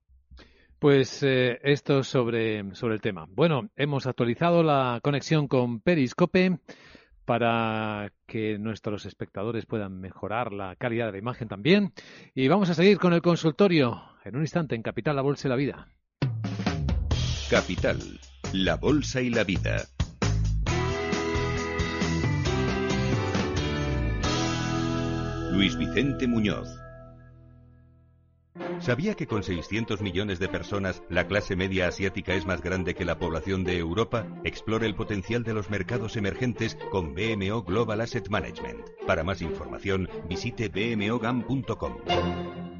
Pues 0.78 1.22
eh, 1.22 1.58
esto 1.62 2.02
sobre, 2.02 2.74
sobre 2.74 2.94
el 2.94 3.00
tema. 3.00 3.26
Bueno, 3.30 3.70
hemos 3.76 4.06
actualizado 4.06 4.62
la 4.62 5.00
conexión 5.02 5.48
con 5.48 5.80
Periscope 5.80 6.58
para 7.26 8.12
que 8.26 8.58
nuestros 8.58 9.04
espectadores 9.04 9.66
puedan 9.66 10.00
mejorar 10.00 10.52
la 10.52 10.76
calidad 10.76 11.06
de 11.06 11.12
la 11.12 11.18
imagen 11.18 11.48
también. 11.48 11.92
Y 12.34 12.48
vamos 12.48 12.70
a 12.70 12.74
seguir 12.74 12.98
con 12.98 13.12
el 13.12 13.20
consultorio 13.20 14.02
en 14.24 14.36
un 14.36 14.42
instante 14.42 14.74
en 14.74 14.82
Capital, 14.82 15.16
la 15.16 15.22
Bolsa 15.22 15.48
y 15.48 15.50
la 15.50 15.56
Vida. 15.56 15.88
Capital, 17.50 17.98
la 18.52 18.76
Bolsa 18.76 19.20
y 19.20 19.30
la 19.30 19.44
Vida. 19.44 19.84
Luis 25.52 25.76
Vicente 25.76 26.26
Muñoz. 26.26 26.85
¿Sabía 28.86 29.14
que 29.14 29.26
con 29.26 29.42
600 29.42 30.00
millones 30.00 30.38
de 30.38 30.48
personas 30.48 31.02
la 31.10 31.26
clase 31.26 31.56
media 31.56 31.88
asiática 31.88 32.34
es 32.34 32.46
más 32.46 32.62
grande 32.62 32.94
que 32.94 33.04
la 33.04 33.18
población 33.18 33.64
de 33.64 33.78
Europa? 33.78 34.28
Explore 34.44 34.86
el 34.86 34.94
potencial 34.94 35.42
de 35.42 35.54
los 35.54 35.70
mercados 35.70 36.16
emergentes 36.16 36.78
con 36.92 37.12
BMO 37.12 37.64
Global 37.64 38.00
Asset 38.00 38.28
Management. 38.28 38.86
Para 39.04 39.24
más 39.24 39.42
información, 39.42 40.08
visite 40.28 40.68
bmogam.com. 40.68 41.96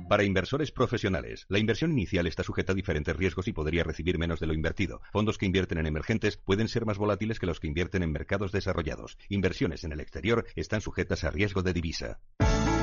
Para 0.08 0.22
inversores 0.22 0.70
profesionales, 0.70 1.44
la 1.48 1.58
inversión 1.58 1.90
inicial 1.90 2.28
está 2.28 2.44
sujeta 2.44 2.70
a 2.70 2.76
diferentes 2.76 3.16
riesgos 3.16 3.48
y 3.48 3.52
podría 3.52 3.82
recibir 3.82 4.16
menos 4.16 4.38
de 4.38 4.46
lo 4.46 4.54
invertido. 4.54 5.00
Fondos 5.10 5.38
que 5.38 5.46
invierten 5.46 5.78
en 5.78 5.86
emergentes 5.86 6.36
pueden 6.36 6.68
ser 6.68 6.86
más 6.86 6.98
volátiles 6.98 7.40
que 7.40 7.46
los 7.46 7.58
que 7.58 7.66
invierten 7.66 8.04
en 8.04 8.12
mercados 8.12 8.52
desarrollados. 8.52 9.18
Inversiones 9.28 9.82
en 9.82 9.90
el 9.90 9.98
exterior 9.98 10.46
están 10.54 10.82
sujetas 10.82 11.24
a 11.24 11.32
riesgo 11.32 11.64
de 11.64 11.72
divisa. 11.72 12.20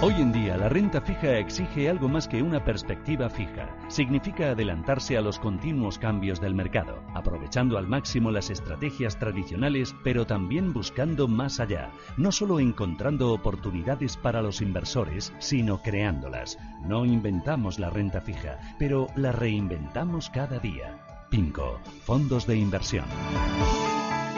Hoy 0.06 0.16
en 0.16 0.34
día 0.34 0.58
la 0.58 0.68
renta 0.68 1.00
fija 1.00 1.38
exige 1.38 1.90
algo 1.90 2.10
más 2.10 2.28
que 2.28 2.44
una 2.44 2.66
perspectiva 2.66 3.30
fija. 3.30 3.70
Significa 3.88 4.50
adelantarse 4.50 5.16
a 5.16 5.22
los 5.22 5.40
continuos 5.40 5.98
cambios 5.98 6.42
del 6.42 6.54
mercado, 6.54 7.02
aprovechando 7.14 7.78
al 7.78 7.88
máximo 7.88 8.30
las 8.30 8.50
estrategias 8.50 9.18
tradicionales, 9.18 9.96
pero 10.04 10.28
también 10.28 10.74
buscando 10.74 11.30
más 11.30 11.62
allá, 11.62 11.90
no 12.18 12.34
solo 12.34 12.60
encontrando 12.60 13.32
oportunidades 13.32 14.18
para 14.18 14.42
los 14.42 14.60
inversores, 14.62 15.32
sino 15.40 15.82
creándolas. 15.82 16.60
No 16.86 17.06
inventamos 17.06 17.80
la 17.80 17.90
renta 17.90 18.20
fija, 18.20 18.60
pero 18.78 19.08
la 19.16 19.32
reinventamos 19.32 20.30
cada 20.30 20.60
día. 20.60 21.00
PINCO, 21.30 21.80
Fondos 22.04 22.46
de 22.46 22.58
Inversión. 22.58 23.06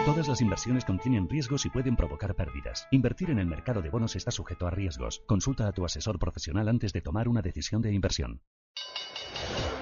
Todas 0.05 0.27
las 0.27 0.39
inversiones 0.39 0.85
contienen 0.85 1.27
riesgos 1.27 1.65
y 1.65 1.71
pueden 1.71 1.95
provocar 1.95 2.35
pérdidas. 2.35 2.87
Invertir 2.91 3.31
en 3.31 3.39
el 3.39 3.47
mercado 3.47 3.81
de 3.81 3.89
bonos 3.89 4.15
está 4.15 4.29
sujeto 4.29 4.67
a 4.67 4.69
riesgos. 4.69 5.23
Consulta 5.25 5.67
a 5.67 5.71
tu 5.71 5.83
asesor 5.83 6.19
profesional 6.19 6.69
antes 6.69 6.93
de 6.93 7.01
tomar 7.01 7.27
una 7.27 7.41
decisión 7.41 7.81
de 7.81 7.91
inversión. 7.91 8.39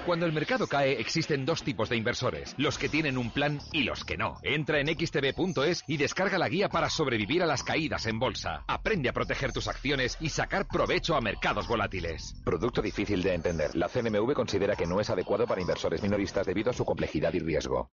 Cuando 0.06 0.24
el 0.24 0.32
mercado 0.32 0.66
cae, 0.66 0.98
existen 0.98 1.44
dos 1.44 1.62
tipos 1.62 1.90
de 1.90 1.96
inversores, 1.96 2.54
los 2.56 2.78
que 2.78 2.88
tienen 2.88 3.18
un 3.18 3.32
plan 3.32 3.60
y 3.70 3.82
los 3.82 4.02
que 4.04 4.16
no. 4.16 4.36
Entra 4.42 4.80
en 4.80 4.86
xtb.es 4.88 5.84
y 5.86 5.98
descarga 5.98 6.38
la 6.38 6.48
guía 6.48 6.70
para 6.70 6.88
sobrevivir 6.88 7.42
a 7.42 7.46
las 7.46 7.62
caídas 7.62 8.06
en 8.06 8.18
bolsa. 8.18 8.64
Aprende 8.66 9.10
a 9.10 9.12
proteger 9.12 9.52
tus 9.52 9.68
acciones 9.68 10.16
y 10.20 10.30
sacar 10.30 10.66
provecho 10.66 11.16
a 11.16 11.20
mercados 11.20 11.68
volátiles. 11.68 12.34
Producto 12.46 12.80
difícil 12.80 13.22
de 13.22 13.34
entender. 13.34 13.76
La 13.76 13.90
CNMV 13.90 14.32
considera 14.32 14.74
que 14.74 14.86
no 14.86 15.00
es 15.00 15.10
adecuado 15.10 15.46
para 15.46 15.60
inversores 15.60 16.02
minoristas 16.02 16.46
debido 16.46 16.70
a 16.70 16.74
su 16.74 16.86
complejidad 16.86 17.34
y 17.34 17.40
riesgo. 17.40 17.90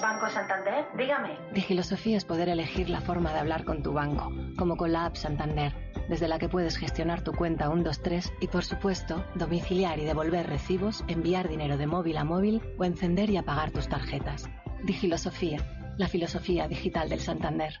Banco 0.00 0.28
Santander, 0.30 0.86
dígame. 0.96 1.36
Digilosofía 1.52 2.16
es 2.16 2.24
poder 2.24 2.48
elegir 2.48 2.88
la 2.88 3.00
forma 3.00 3.32
de 3.32 3.40
hablar 3.40 3.64
con 3.64 3.82
tu 3.82 3.92
banco, 3.92 4.32
como 4.56 4.76
con 4.76 4.92
la 4.92 5.06
app 5.06 5.16
Santander, 5.16 5.74
desde 6.08 6.28
la 6.28 6.38
que 6.38 6.48
puedes 6.48 6.76
gestionar 6.76 7.22
tu 7.22 7.32
cuenta 7.32 7.66
123 7.66 8.32
y, 8.40 8.46
por 8.46 8.64
supuesto, 8.64 9.24
domiciliar 9.34 9.98
y 9.98 10.04
devolver 10.04 10.46
recibos, 10.46 11.04
enviar 11.08 11.48
dinero 11.48 11.76
de 11.76 11.88
móvil 11.88 12.16
a 12.16 12.24
móvil 12.24 12.62
o 12.78 12.84
encender 12.84 13.28
y 13.30 13.38
apagar 13.38 13.72
tus 13.72 13.88
tarjetas. 13.88 14.48
Digilosofía, 14.84 15.58
la 15.96 16.06
filosofía 16.06 16.68
digital 16.68 17.08
del 17.08 17.20
Santander. 17.20 17.80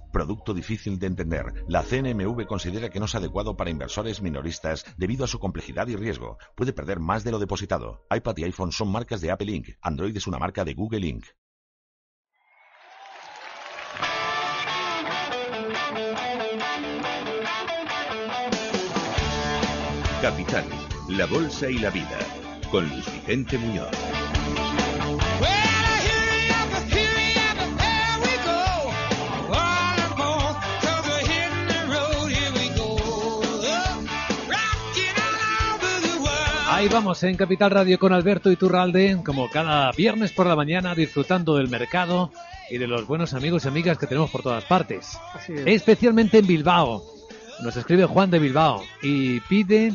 Producto 0.11 0.53
difícil 0.53 0.99
de 0.99 1.07
entender, 1.07 1.65
la 1.67 1.83
CNMV 1.83 2.45
considera 2.45 2.89
que 2.89 2.99
no 2.99 3.05
es 3.05 3.15
adecuado 3.15 3.55
para 3.55 3.69
inversores 3.69 4.21
minoristas 4.21 4.85
debido 4.97 5.23
a 5.23 5.27
su 5.27 5.39
complejidad 5.39 5.87
y 5.87 5.95
riesgo. 5.95 6.37
Puede 6.55 6.73
perder 6.73 6.99
más 6.99 7.23
de 7.23 7.31
lo 7.31 7.39
depositado. 7.39 8.05
iPad 8.13 8.37
y 8.37 8.43
iPhone 8.43 8.71
son 8.71 8.91
marcas 8.91 9.21
de 9.21 9.31
Apple 9.31 9.51
Inc. 9.51 9.69
Android 9.81 10.15
es 10.15 10.27
una 10.27 10.37
marca 10.37 10.65
de 10.65 10.73
Google 10.73 11.07
Inc. 11.07 11.25
Capital, 20.21 20.65
la 21.09 21.25
Bolsa 21.25 21.67
y 21.67 21.79
la 21.79 21.89
Vida, 21.89 22.19
con 22.69 22.87
Luis 22.87 23.11
Vicente 23.11 23.57
Muñoz. 23.57 24.30
Ahí 36.81 36.89
vamos 36.89 37.21
en 37.21 37.37
Capital 37.37 37.69
Radio 37.69 37.99
con 37.99 38.11
Alberto 38.11 38.51
Iturralde, 38.51 39.21
como 39.23 39.51
cada 39.51 39.91
viernes 39.91 40.31
por 40.31 40.47
la 40.47 40.55
mañana, 40.55 40.95
disfrutando 40.95 41.57
del 41.57 41.69
mercado 41.69 42.31
y 42.71 42.79
de 42.79 42.87
los 42.87 43.05
buenos 43.05 43.35
amigos 43.35 43.65
y 43.65 43.67
amigas 43.67 43.99
que 43.99 44.07
tenemos 44.07 44.31
por 44.31 44.41
todas 44.41 44.65
partes. 44.65 45.15
Es. 45.47 45.67
Especialmente 45.67 46.39
en 46.39 46.47
Bilbao. 46.47 47.03
Nos 47.61 47.77
escribe 47.77 48.05
Juan 48.05 48.31
de 48.31 48.39
Bilbao 48.39 48.83
y 49.03 49.41
pide 49.41 49.93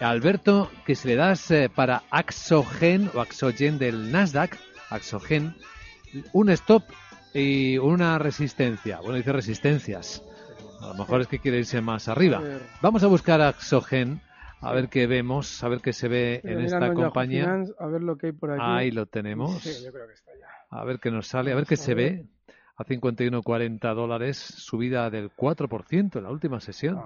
a 0.00 0.10
Alberto 0.10 0.70
que 0.84 0.94
se 0.94 1.08
le 1.08 1.16
das 1.16 1.50
eh, 1.50 1.70
para 1.74 2.02
Axogen 2.10 3.10
o 3.14 3.22
Axogen 3.22 3.78
del 3.78 4.12
Nasdaq, 4.12 4.58
Axogen, 4.90 5.56
un 6.34 6.50
stop 6.50 6.82
y 7.32 7.78
una 7.78 8.18
resistencia. 8.18 8.98
Bueno, 9.00 9.14
dice 9.14 9.32
resistencias. 9.32 10.22
A 10.82 10.88
lo 10.88 10.94
mejor 10.94 11.22
es 11.22 11.26
que 11.26 11.38
quiere 11.38 11.56
irse 11.56 11.80
más 11.80 12.06
arriba. 12.06 12.42
Vamos 12.82 13.02
a 13.02 13.06
buscar 13.06 13.40
Axogen, 13.40 14.20
a 14.60 14.72
ver 14.72 14.88
qué 14.88 15.06
vemos, 15.06 15.62
a 15.62 15.68
ver 15.68 15.80
qué 15.80 15.92
se 15.92 16.08
ve 16.08 16.40
en 16.44 16.60
esta 16.60 16.92
compañía. 16.92 17.44
Finance, 17.44 17.72
a 17.78 17.86
ver 17.86 18.02
lo 18.02 18.16
que 18.16 18.26
hay 18.26 18.32
por 18.32 18.50
aquí. 18.50 18.60
Ahí 18.62 18.90
lo 18.90 19.06
tenemos. 19.06 19.62
Sí, 19.62 19.84
yo 19.84 19.92
creo 19.92 20.06
que 20.06 20.14
está 20.14 20.32
ya. 20.38 20.46
A 20.70 20.84
ver 20.84 20.98
qué 20.98 21.10
nos 21.10 21.26
sale, 21.26 21.52
a 21.52 21.54
ver 21.54 21.64
qué 21.66 21.74
A 21.74 21.78
se 21.78 21.94
ver. 21.94 22.12
ve. 22.12 22.26
A 22.76 22.84
51,40 22.84 23.94
dólares, 23.94 24.36
subida 24.36 25.10
del 25.10 25.30
4% 25.32 26.16
en 26.16 26.22
la 26.22 26.30
última 26.30 26.60
sesión. 26.60 27.00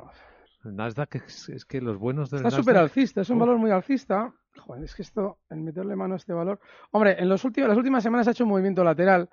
El 0.65 0.77
Nasdaq 0.77 1.15
es, 1.17 1.49
es 1.49 1.65
que 1.65 1.81
los 1.81 1.97
buenos 1.97 2.31
del 2.31 2.45
Está 2.45 2.51
súper 2.51 2.77
alcista, 2.77 3.23
es 3.23 3.31
un 3.31 3.39
valor 3.39 3.57
muy 3.57 3.71
alcista. 3.71 4.33
Joder, 4.59 4.85
es 4.85 4.95
que 4.95 5.01
esto, 5.01 5.39
el 5.49 5.63
meterle 5.63 5.97
mano 5.97 6.15
a 6.15 6.17
este 6.19 6.35
valor. 6.35 6.61
Hombre, 6.91 7.17
en 7.19 7.29
los 7.29 7.43
últimos, 7.45 7.69
las 7.69 7.79
últimas 7.79 8.03
semanas 8.03 8.29
ha 8.29 8.33
hecho 8.33 8.45
un 8.45 8.51
movimiento 8.51 8.85
lateral. 8.85 9.31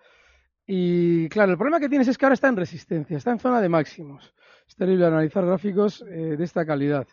Y 0.66 1.28
claro, 1.30 1.52
el 1.52 1.58
problema 1.58 1.80
que 1.80 1.90
tienes 1.90 2.08
es 2.08 2.18
que 2.18 2.26
ahora 2.26 2.36
está 2.36 2.48
en 2.48 2.56
resistencia, 2.56 3.18
está 3.18 3.32
en 3.32 3.40
zona 3.40 3.60
de 3.60 3.70
máximos. 3.70 4.34
Es 4.68 4.76
terrible 4.76 5.08
analizar 5.08 5.46
gráficos 5.46 6.04
eh, 6.04 6.36
de 6.38 6.44
esta 6.44 6.66
calidad. 6.66 7.08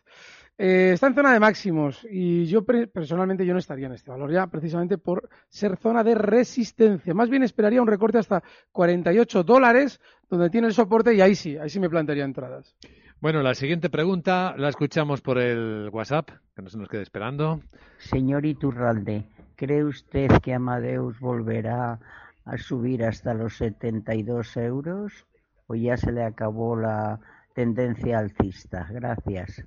Eh, 0.58 0.92
está 0.94 1.08
en 1.08 1.14
zona 1.14 1.34
de 1.34 1.40
máximos 1.40 2.06
y 2.10 2.46
yo 2.46 2.64
pre- 2.64 2.86
personalmente 2.86 3.44
yo 3.44 3.52
no 3.52 3.58
estaría 3.58 3.86
en 3.88 3.92
este 3.92 4.10
valor 4.10 4.32
ya 4.32 4.46
precisamente 4.46 4.96
por 4.96 5.28
ser 5.50 5.76
zona 5.76 6.02
de 6.02 6.14
resistencia. 6.14 7.12
Más 7.12 7.28
bien 7.28 7.42
esperaría 7.42 7.82
un 7.82 7.88
recorte 7.88 8.16
hasta 8.16 8.42
48 8.72 9.42
dólares 9.42 10.00
donde 10.30 10.48
tiene 10.48 10.68
el 10.68 10.72
soporte 10.72 11.12
y 11.14 11.20
ahí 11.20 11.34
sí, 11.34 11.58
ahí 11.58 11.68
sí 11.68 11.78
me 11.78 11.90
plantearía 11.90 12.24
entradas. 12.24 12.74
Bueno, 13.20 13.42
la 13.42 13.54
siguiente 13.54 13.90
pregunta 13.90 14.54
la 14.56 14.70
escuchamos 14.70 15.20
por 15.20 15.36
el 15.38 15.90
WhatsApp, 15.92 16.30
que 16.54 16.62
no 16.62 16.70
se 16.70 16.78
nos 16.78 16.88
quede 16.88 17.02
esperando. 17.02 17.60
Señor 17.98 18.46
Iturralde, 18.46 19.24
¿cree 19.56 19.84
usted 19.84 20.28
que 20.42 20.54
Amadeus 20.54 21.20
volverá 21.20 21.98
a 22.46 22.56
subir 22.56 23.04
hasta 23.04 23.34
los 23.34 23.56
72 23.56 24.56
euros 24.56 25.26
o 25.66 25.74
ya 25.74 25.96
se 25.98 26.12
le 26.12 26.24
acabó 26.24 26.76
la 26.76 27.20
tendencia 27.54 28.18
alcista? 28.18 28.86
Gracias. 28.90 29.62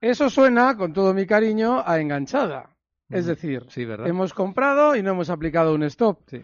Eso 0.00 0.30
suena, 0.30 0.76
con 0.76 0.92
todo 0.92 1.14
mi 1.14 1.26
cariño, 1.26 1.82
a 1.84 2.00
enganchada. 2.00 2.76
Es 3.08 3.26
decir, 3.26 3.66
hemos 4.04 4.34
comprado 4.34 4.96
y 4.96 5.02
no 5.02 5.12
hemos 5.12 5.30
aplicado 5.30 5.74
un 5.74 5.84
stop. 5.84 6.20
Sí. 6.26 6.42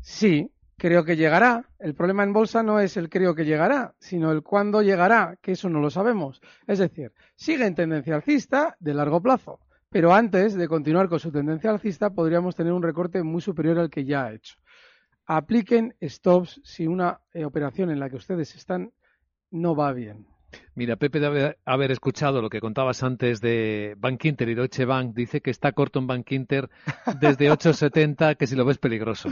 Sí, 0.00 0.52
creo 0.76 1.04
que 1.04 1.16
llegará. 1.16 1.68
El 1.78 1.94
problema 1.94 2.24
en 2.24 2.32
bolsa 2.32 2.62
no 2.62 2.80
es 2.80 2.96
el 2.96 3.08
creo 3.08 3.34
que 3.34 3.44
llegará, 3.44 3.94
sino 3.98 4.32
el 4.32 4.42
cuándo 4.42 4.82
llegará, 4.82 5.36
que 5.40 5.52
eso 5.52 5.68
no 5.68 5.80
lo 5.80 5.90
sabemos. 5.90 6.40
Es 6.66 6.78
decir, 6.78 7.12
sigue 7.36 7.66
en 7.66 7.74
tendencia 7.74 8.14
alcista 8.14 8.76
de 8.80 8.94
largo 8.94 9.20
plazo. 9.20 9.60
Pero 9.90 10.14
antes 10.14 10.54
de 10.54 10.68
continuar 10.68 11.08
con 11.08 11.20
su 11.20 11.30
tendencia 11.30 11.70
alcista, 11.70 12.10
podríamos 12.10 12.56
tener 12.56 12.72
un 12.72 12.82
recorte 12.82 13.22
muy 13.22 13.42
superior 13.42 13.78
al 13.78 13.90
que 13.90 14.06
ya 14.06 14.24
ha 14.24 14.32
hecho. 14.32 14.56
Apliquen 15.26 15.94
stops 16.02 16.60
si 16.64 16.86
una 16.86 17.20
eh, 17.32 17.44
operación 17.44 17.90
en 17.90 18.00
la 18.00 18.08
que 18.08 18.16
ustedes 18.16 18.54
están 18.56 18.90
no 19.50 19.76
va 19.76 19.92
bien. 19.92 20.31
Mira, 20.74 20.96
Pepe 20.96 21.20
debe 21.20 21.58
haber 21.64 21.90
escuchado 21.90 22.42
lo 22.42 22.50
que 22.50 22.60
contabas 22.60 23.02
antes 23.02 23.40
de 23.40 23.94
Bank 23.98 24.24
Inter 24.24 24.48
y 24.48 24.54
Deutsche 24.54 24.84
Bank. 24.84 25.14
Dice 25.14 25.40
que 25.40 25.50
está 25.50 25.72
corto 25.72 25.98
en 25.98 26.06
Bank 26.06 26.30
Inter 26.32 26.68
desde 27.20 27.50
8.70, 27.52 28.36
que 28.36 28.46
si 28.46 28.56
lo 28.56 28.64
ves 28.64 28.78
peligroso. 28.78 29.28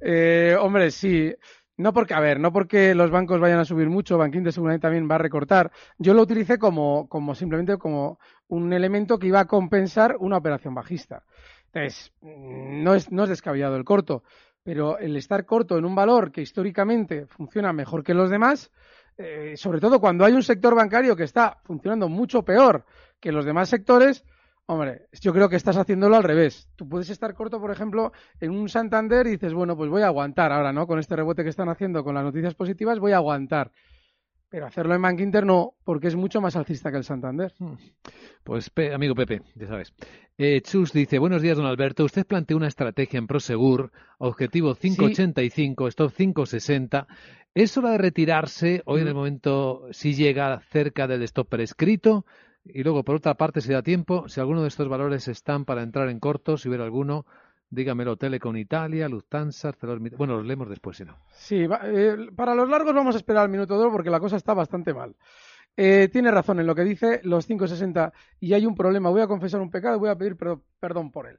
Eh, 0.00 0.56
hombre, 0.58 0.90
sí. 0.90 1.34
No 1.76 1.94
porque, 1.94 2.12
a 2.12 2.20
ver, 2.20 2.38
no 2.38 2.52
porque 2.52 2.94
los 2.94 3.10
bancos 3.10 3.40
vayan 3.40 3.58
a 3.58 3.64
subir 3.64 3.88
mucho, 3.88 4.18
Bankinter 4.18 4.52
seguramente 4.52 4.82
también 4.82 5.08
va 5.10 5.14
a 5.14 5.18
recortar. 5.18 5.72
Yo 5.96 6.12
lo 6.12 6.20
utilicé 6.20 6.58
como, 6.58 7.08
como 7.08 7.34
simplemente 7.34 7.78
como 7.78 8.18
un 8.48 8.74
elemento 8.74 9.18
que 9.18 9.28
iba 9.28 9.40
a 9.40 9.46
compensar 9.46 10.16
una 10.18 10.36
operación 10.36 10.74
bajista. 10.74 11.24
Entonces, 11.72 12.12
no 12.20 12.94
es, 12.94 13.10
no 13.10 13.22
es 13.22 13.30
descabellado 13.30 13.76
el 13.76 13.84
corto, 13.84 14.24
pero 14.62 14.98
el 14.98 15.16
estar 15.16 15.46
corto 15.46 15.78
en 15.78 15.86
un 15.86 15.94
valor 15.94 16.32
que 16.32 16.42
históricamente 16.42 17.26
funciona 17.26 17.72
mejor 17.72 18.04
que 18.04 18.12
los 18.12 18.28
demás, 18.28 18.70
eh, 19.18 19.56
sobre 19.56 19.80
todo 19.80 20.00
cuando 20.00 20.24
hay 20.24 20.32
un 20.32 20.42
sector 20.42 20.74
bancario 20.74 21.16
que 21.16 21.24
está 21.24 21.58
funcionando 21.64 22.08
mucho 22.08 22.42
peor 22.42 22.84
que 23.20 23.32
los 23.32 23.44
demás 23.44 23.68
sectores, 23.68 24.24
Hombre, 24.70 25.08
yo 25.20 25.32
creo 25.32 25.48
que 25.48 25.56
estás 25.56 25.76
haciéndolo 25.76 26.14
al 26.14 26.22
revés. 26.22 26.68
Tú 26.76 26.88
puedes 26.88 27.10
estar 27.10 27.34
corto, 27.34 27.60
por 27.60 27.72
ejemplo, 27.72 28.12
en 28.38 28.52
un 28.52 28.68
Santander 28.68 29.26
y 29.26 29.30
dices, 29.30 29.52
bueno, 29.52 29.76
pues 29.76 29.90
voy 29.90 30.02
a 30.02 30.06
aguantar 30.06 30.52
ahora, 30.52 30.72
¿no? 30.72 30.86
Con 30.86 31.00
este 31.00 31.16
rebote 31.16 31.42
que 31.42 31.48
están 31.48 31.68
haciendo, 31.68 32.04
con 32.04 32.14
las 32.14 32.22
noticias 32.22 32.54
positivas, 32.54 33.00
voy 33.00 33.10
a 33.10 33.16
aguantar. 33.16 33.72
Pero 34.50 34.66
hacerlo 34.66 34.94
en 34.94 35.02
Bank 35.02 35.20
Inter 35.20 35.46
no, 35.46 35.74
porque 35.84 36.08
es 36.08 36.16
mucho 36.16 36.40
más 36.40 36.56
alcista 36.56 36.90
que 36.90 36.96
el 36.96 37.04
Santander. 37.04 37.54
Pues, 38.42 38.68
Pe- 38.70 38.92
amigo 38.92 39.14
Pepe, 39.14 39.42
ya 39.54 39.66
sabes. 39.68 39.92
Eh, 40.36 40.60
Chus 40.62 40.92
dice, 40.92 41.18
buenos 41.20 41.40
días, 41.40 41.56
don 41.56 41.66
Alberto. 41.66 42.04
Usted 42.04 42.26
planteó 42.26 42.56
una 42.56 42.66
estrategia 42.66 43.18
en 43.18 43.28
Prosegur, 43.28 43.92
objetivo 44.18 44.74
5.85, 44.74 45.86
stop 45.88 46.12
5.60. 46.12 47.06
¿Es 47.54 47.76
hora 47.78 47.90
de 47.92 47.98
retirarse 47.98 48.82
hoy 48.86 49.02
en 49.02 49.08
el 49.08 49.14
momento 49.14 49.86
si 49.92 50.14
llega 50.14 50.60
cerca 50.70 51.06
del 51.06 51.22
stop 51.22 51.48
prescrito? 51.48 52.26
Y 52.64 52.82
luego, 52.82 53.04
por 53.04 53.16
otra 53.16 53.34
parte, 53.34 53.60
si 53.60 53.72
da 53.72 53.82
tiempo, 53.82 54.28
si 54.28 54.40
alguno 54.40 54.62
de 54.62 54.68
estos 54.68 54.88
valores 54.88 55.28
están 55.28 55.64
para 55.64 55.82
entrar 55.82 56.08
en 56.08 56.18
corto, 56.20 56.56
si 56.56 56.68
hubiera 56.68 56.84
alguno, 56.84 57.24
dígamelo, 57.70 58.16
Telecom 58.16 58.56
Italia, 58.56 59.08
Lufthansa, 59.08 59.68
ArcelorMittal. 59.68 60.18
Bueno, 60.18 60.36
los 60.36 60.46
leemos 60.46 60.68
después, 60.68 60.96
si 60.96 61.04
no. 61.04 61.16
Sí, 61.32 61.66
eh, 61.84 62.16
para 62.36 62.54
los 62.54 62.68
largos 62.68 62.94
vamos 62.94 63.14
a 63.14 63.18
esperar 63.18 63.44
al 63.44 63.48
minuto 63.48 63.74
de 63.74 63.80
oro 63.80 63.92
porque 63.92 64.10
la 64.10 64.20
cosa 64.20 64.36
está 64.36 64.52
bastante 64.52 64.92
mal. 64.92 65.14
Eh, 65.76 66.08
tiene 66.12 66.30
razón 66.30 66.60
en 66.60 66.66
lo 66.66 66.74
que 66.74 66.84
dice, 66.84 67.20
los 67.22 67.48
5.60, 67.48 68.12
y 68.40 68.52
hay 68.52 68.66
un 68.66 68.74
problema. 68.74 69.08
Voy 69.08 69.22
a 69.22 69.26
confesar 69.26 69.60
un 69.60 69.70
pecado 69.70 69.96
y 69.96 70.00
voy 70.00 70.10
a 70.10 70.16
pedir 70.16 70.36
perdón 70.78 71.10
por 71.10 71.26
él. 71.26 71.38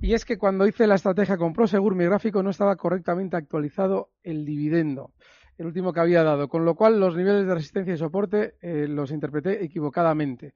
Y 0.00 0.14
es 0.14 0.24
que 0.24 0.38
cuando 0.38 0.66
hice 0.66 0.86
la 0.86 0.94
estrategia 0.94 1.36
con 1.36 1.52
Prosegur, 1.52 1.94
mi 1.94 2.04
gráfico 2.04 2.42
no 2.42 2.50
estaba 2.50 2.76
correctamente 2.76 3.36
actualizado 3.36 4.10
el 4.22 4.44
dividendo, 4.44 5.12
el 5.58 5.66
último 5.66 5.92
que 5.92 6.00
había 6.00 6.22
dado, 6.22 6.48
con 6.48 6.64
lo 6.64 6.74
cual 6.74 6.98
los 6.98 7.16
niveles 7.16 7.46
de 7.46 7.54
resistencia 7.54 7.94
y 7.94 7.98
soporte 7.98 8.54
eh, 8.62 8.86
los 8.88 9.10
interpreté 9.10 9.62
equivocadamente. 9.64 10.54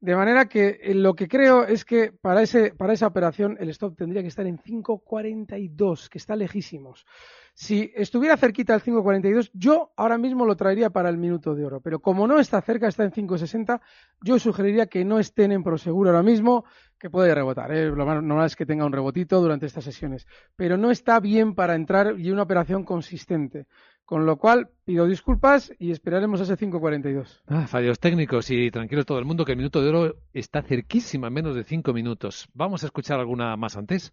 De 0.00 0.16
manera 0.16 0.46
que 0.46 0.80
eh, 0.82 0.94
lo 0.94 1.14
que 1.14 1.28
creo 1.28 1.64
es 1.64 1.84
que 1.84 2.10
para, 2.10 2.40
ese, 2.40 2.72
para 2.72 2.94
esa 2.94 3.06
operación 3.06 3.58
el 3.60 3.68
stop 3.68 3.96
tendría 3.96 4.22
que 4.22 4.28
estar 4.28 4.46
en 4.46 4.58
5.42, 4.58 6.08
que 6.08 6.16
está 6.16 6.36
lejísimos. 6.36 7.04
Si 7.52 7.92
estuviera 7.94 8.38
cerquita 8.38 8.72
del 8.72 8.82
5.42, 8.82 9.50
yo 9.52 9.92
ahora 9.96 10.16
mismo 10.16 10.46
lo 10.46 10.56
traería 10.56 10.88
para 10.88 11.10
el 11.10 11.18
minuto 11.18 11.54
de 11.54 11.66
oro. 11.66 11.80
Pero 11.82 12.00
como 12.00 12.26
no 12.26 12.38
está 12.38 12.62
cerca, 12.62 12.88
está 12.88 13.04
en 13.04 13.12
5.60, 13.12 13.80
yo 14.22 14.38
sugeriría 14.38 14.86
que 14.86 15.04
no 15.04 15.18
estén 15.18 15.52
en 15.52 15.62
Proseguro 15.62 16.08
ahora 16.08 16.22
mismo, 16.22 16.64
que 16.98 17.10
puede 17.10 17.34
rebotar. 17.34 17.70
¿eh? 17.70 17.90
Lo 17.90 18.06
más 18.06 18.22
normal 18.22 18.46
es 18.46 18.56
que 18.56 18.64
tenga 18.64 18.86
un 18.86 18.92
rebotito 18.92 19.38
durante 19.42 19.66
estas 19.66 19.84
sesiones. 19.84 20.26
Pero 20.56 20.78
no 20.78 20.90
está 20.90 21.20
bien 21.20 21.54
para 21.54 21.74
entrar 21.74 22.18
y 22.18 22.30
una 22.30 22.44
operación 22.44 22.84
consistente. 22.84 23.66
Con 24.10 24.26
lo 24.26 24.38
cual, 24.38 24.70
pido 24.84 25.06
disculpas 25.06 25.72
y 25.78 25.92
esperaremos 25.92 26.40
a 26.40 26.42
ese 26.42 26.56
5.42. 26.56 27.42
Ah, 27.46 27.68
fallos 27.68 28.00
técnicos 28.00 28.50
y 28.50 28.68
tranquilos 28.72 29.06
todo 29.06 29.20
el 29.20 29.24
mundo 29.24 29.44
que 29.44 29.52
el 29.52 29.58
minuto 29.58 29.80
de 29.80 29.88
oro 29.88 30.16
está 30.34 30.62
cerquísima, 30.62 31.28
en 31.28 31.34
menos 31.34 31.54
de 31.54 31.62
cinco 31.62 31.92
minutos. 31.92 32.48
Vamos 32.52 32.82
a 32.82 32.86
escuchar 32.86 33.20
alguna 33.20 33.56
más 33.56 33.76
antes. 33.76 34.12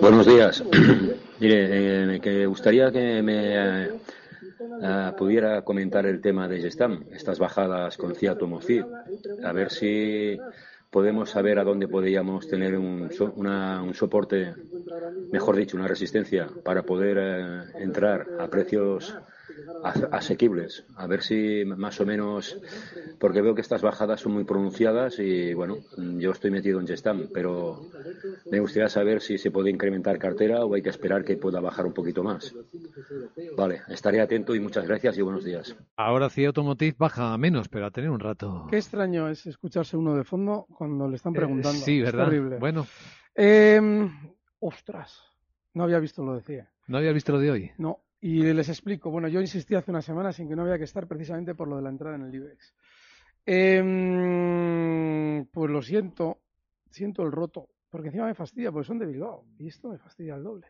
Buenos 0.00 0.24
días. 0.24 0.64
Mire, 1.40 2.04
eh, 2.04 2.06
me 2.06 2.20
que 2.22 2.46
gustaría 2.46 2.90
que 2.90 3.20
me 3.20 3.54
eh, 3.54 3.90
eh, 4.82 5.12
pudiera 5.18 5.60
comentar 5.60 6.06
el 6.06 6.22
tema 6.22 6.48
de 6.48 6.62
Gestam, 6.62 7.04
estas 7.12 7.38
bajadas 7.38 7.98
con 7.98 8.14
Fiat 8.14 8.40
Mofid, 8.40 8.84
a 9.44 9.52
ver 9.52 9.70
si 9.70 10.38
podemos 10.92 11.30
saber 11.30 11.58
a 11.60 11.64
dónde 11.64 11.88
podríamos 11.88 12.48
tener 12.48 12.78
un, 12.78 13.12
so- 13.12 13.32
una- 13.34 13.82
un 13.82 13.94
soporte, 13.94 14.56
mejor 15.30 15.56
dicho, 15.56 15.76
una 15.76 15.88
resistencia 15.88 16.58
para 16.62 16.84
poder 16.84 17.18
eh, 17.20 17.64
entrar 17.78 18.32
a 18.36 18.48
precios 18.50 19.16
asequibles. 20.10 20.84
A 20.96 21.06
ver 21.06 21.22
si 21.22 21.64
más 21.64 22.00
o 22.00 22.06
menos, 22.06 22.58
porque 23.18 23.42
veo 23.42 23.54
que 23.54 23.60
estas 23.60 23.82
bajadas 23.82 24.20
son 24.20 24.32
muy 24.32 24.44
pronunciadas 24.44 25.18
y 25.18 25.54
bueno, 25.54 25.78
yo 25.96 26.30
estoy 26.30 26.50
metido 26.50 26.80
en 26.80 26.86
Gestam, 26.86 27.28
pero 27.32 27.80
me 28.50 28.60
gustaría 28.60 28.88
saber 28.88 29.20
si 29.20 29.38
se 29.38 29.50
puede 29.50 29.70
incrementar 29.70 30.18
cartera 30.18 30.64
o 30.64 30.74
hay 30.74 30.82
que 30.82 30.90
esperar 30.90 31.24
que 31.24 31.36
pueda 31.36 31.60
bajar 31.60 31.86
un 31.86 31.92
poquito 31.92 32.22
más. 32.22 32.54
Vale, 33.56 33.82
estaré 33.88 34.20
atento 34.20 34.54
y 34.54 34.60
muchas 34.60 34.86
gracias 34.86 35.18
y 35.18 35.22
buenos 35.22 35.44
días. 35.44 35.76
Ahora 35.96 36.28
sí 36.30 36.44
Automotive 36.44 36.96
baja 36.98 37.36
menos, 37.38 37.68
pero 37.68 37.86
a 37.86 37.90
tener 37.90 38.10
un 38.10 38.20
rato. 38.20 38.66
Qué 38.70 38.76
extraño 38.76 39.28
es 39.28 39.46
escucharse 39.46 39.96
uno 39.96 40.14
de 40.16 40.24
fondo 40.24 40.66
cuando 40.76 41.08
le 41.08 41.16
están 41.16 41.32
preguntando. 41.32 41.78
sí, 41.78 42.00
¿verdad? 42.00 42.58
Bueno. 42.58 42.86
Em, 43.34 44.10
ostras, 44.60 45.18
no 45.74 45.84
había 45.84 45.98
visto 45.98 46.22
lo 46.24 46.34
decía. 46.34 46.68
¿No 46.86 46.98
había 46.98 47.12
visto 47.12 47.32
lo 47.32 47.38
de 47.38 47.50
hoy? 47.50 47.70
No, 47.78 48.00
y 48.22 48.40
les 48.40 48.68
explico. 48.68 49.10
Bueno, 49.10 49.26
yo 49.26 49.40
insistí 49.40 49.74
hace 49.74 49.90
unas 49.90 50.04
semanas 50.04 50.38
en 50.38 50.48
que 50.48 50.54
no 50.54 50.62
había 50.62 50.78
que 50.78 50.84
estar 50.84 51.08
precisamente 51.08 51.56
por 51.56 51.66
lo 51.66 51.74
de 51.76 51.82
la 51.82 51.90
entrada 51.90 52.14
en 52.14 52.22
el 52.22 52.32
IBEX. 52.32 52.72
Em, 53.44 53.84
pues 55.46 55.68
lo 55.68 55.82
siento, 55.82 56.38
siento 56.88 57.24
el 57.24 57.32
roto, 57.32 57.68
porque 57.90 58.06
encima 58.08 58.26
me 58.26 58.34
fastidia, 58.34 58.70
porque 58.70 58.86
son 58.86 59.00
de 59.00 59.06
Bilbao, 59.06 59.44
y 59.58 59.66
esto 59.66 59.88
me 59.88 59.98
fastidia 59.98 60.36
el 60.36 60.44
doble. 60.44 60.68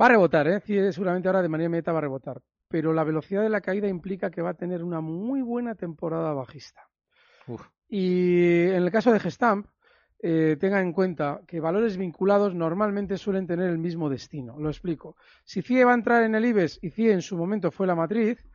Va 0.00 0.06
a 0.06 0.08
rebotar, 0.08 0.48
¿eh? 0.48 0.62
seguramente 0.90 1.28
ahora 1.28 1.42
de 1.42 1.50
manera 1.50 1.68
meta 1.68 1.92
va 1.92 1.98
a 1.98 2.02
rebotar, 2.02 2.40
pero 2.66 2.94
la 2.94 3.04
velocidad 3.04 3.42
de 3.42 3.50
la 3.50 3.60
caída 3.60 3.86
implica 3.86 4.30
que 4.30 4.40
va 4.40 4.48
a 4.50 4.54
tener 4.54 4.82
una 4.82 5.02
muy 5.02 5.42
buena 5.42 5.74
temporada 5.74 6.32
bajista. 6.32 6.88
Y 7.88 8.68
en 8.68 8.84
el 8.84 8.90
caso 8.90 9.12
de 9.12 9.20
Gestamp, 9.20 9.66
eh, 10.22 10.56
tenga 10.60 10.80
en 10.80 10.92
cuenta 10.92 11.40
que 11.46 11.60
valores 11.60 11.96
vinculados 11.96 12.54
normalmente 12.54 13.16
suelen 13.16 13.46
tener 13.46 13.70
el 13.70 13.78
mismo 13.78 14.10
destino. 14.10 14.58
Lo 14.58 14.68
explico. 14.68 15.16
Si 15.44 15.62
CIE 15.62 15.84
va 15.84 15.92
a 15.92 15.94
entrar 15.94 16.22
en 16.24 16.34
el 16.34 16.44
IBEX 16.44 16.78
y 16.82 16.90
CIE 16.90 17.12
en 17.12 17.22
su 17.22 17.36
momento 17.36 17.70
fue 17.70 17.86
la 17.86 17.94
matriz, 17.94 18.46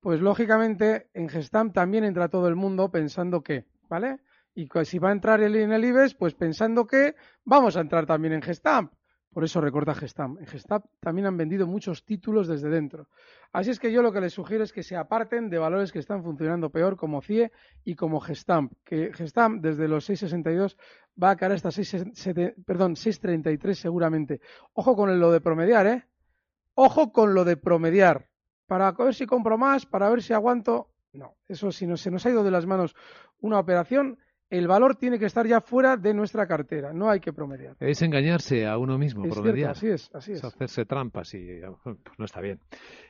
pues 0.00 0.20
lógicamente 0.20 1.08
en 1.14 1.30
Gestamp 1.30 1.72
también 1.72 2.04
entra 2.04 2.28
todo 2.28 2.46
el 2.48 2.56
mundo 2.56 2.90
pensando 2.90 3.42
que, 3.42 3.64
¿vale? 3.88 4.18
Y 4.54 4.68
si 4.84 4.98
va 4.98 5.08
a 5.08 5.12
entrar 5.12 5.42
en 5.42 5.72
el 5.72 5.84
IBEX, 5.84 6.14
pues 6.14 6.34
pensando 6.34 6.86
que 6.86 7.14
vamos 7.44 7.76
a 7.76 7.80
entrar 7.80 8.04
también 8.04 8.34
en 8.34 8.42
Gestamp. 8.42 8.92
Por 9.34 9.42
eso 9.42 9.60
recorta 9.60 9.96
Gestam. 9.96 10.38
En 10.38 10.46
Gestam 10.46 10.82
también 11.00 11.26
han 11.26 11.36
vendido 11.36 11.66
muchos 11.66 12.04
títulos 12.04 12.46
desde 12.46 12.68
dentro. 12.68 13.08
Así 13.52 13.70
es 13.70 13.80
que 13.80 13.90
yo 13.90 14.00
lo 14.00 14.12
que 14.12 14.20
les 14.20 14.32
sugiero 14.32 14.62
es 14.62 14.72
que 14.72 14.84
se 14.84 14.96
aparten 14.96 15.50
de 15.50 15.58
valores 15.58 15.90
que 15.90 15.98
están 15.98 16.22
funcionando 16.22 16.70
peor 16.70 16.96
como 16.96 17.20
CIE 17.20 17.50
y 17.84 17.96
como 17.96 18.20
Gestam. 18.20 18.70
Que 18.84 19.12
Gestam 19.12 19.60
desde 19.60 19.88
los 19.88 20.08
6,62 20.08 20.76
va 21.20 21.30
a 21.30 21.36
caer 21.36 21.50
hasta 21.50 21.70
6,33 21.70 23.74
seguramente. 23.74 24.40
Ojo 24.72 24.94
con 24.94 25.18
lo 25.18 25.32
de 25.32 25.40
promediar, 25.40 25.88
¿eh? 25.88 26.06
Ojo 26.74 27.12
con 27.12 27.34
lo 27.34 27.44
de 27.44 27.56
promediar. 27.56 28.28
Para 28.66 28.92
ver 28.92 29.16
si 29.16 29.26
compro 29.26 29.58
más, 29.58 29.84
para 29.84 30.08
ver 30.10 30.22
si 30.22 30.32
aguanto. 30.32 30.92
No, 31.12 31.34
eso 31.48 31.72
si 31.72 31.88
se 31.96 32.10
nos 32.12 32.24
ha 32.24 32.30
ido 32.30 32.44
de 32.44 32.52
las 32.52 32.66
manos 32.66 32.94
una 33.40 33.58
operación, 33.58 34.20
el 34.50 34.68
valor 34.68 34.96
tiene 34.96 35.18
que 35.18 35.26
estar 35.26 35.46
ya 35.46 35.60
fuera 35.60 35.96
de 35.96 36.14
nuestra 36.14 36.46
cartera, 36.46 36.92
no 36.92 37.10
hay 37.10 37.20
que 37.20 37.32
promediar. 37.32 37.76
Es 37.80 38.02
engañarse 38.02 38.66
a 38.66 38.78
uno 38.78 38.98
mismo, 38.98 39.24
es 39.24 39.34
promediar. 39.34 39.72
así 39.72 39.88
es, 39.88 40.10
así 40.14 40.32
es. 40.32 40.44
hacerse 40.44 40.84
trampas 40.84 41.34
y 41.34 41.60
pues 41.82 42.18
no 42.18 42.24
está 42.24 42.40
bien. 42.40 42.60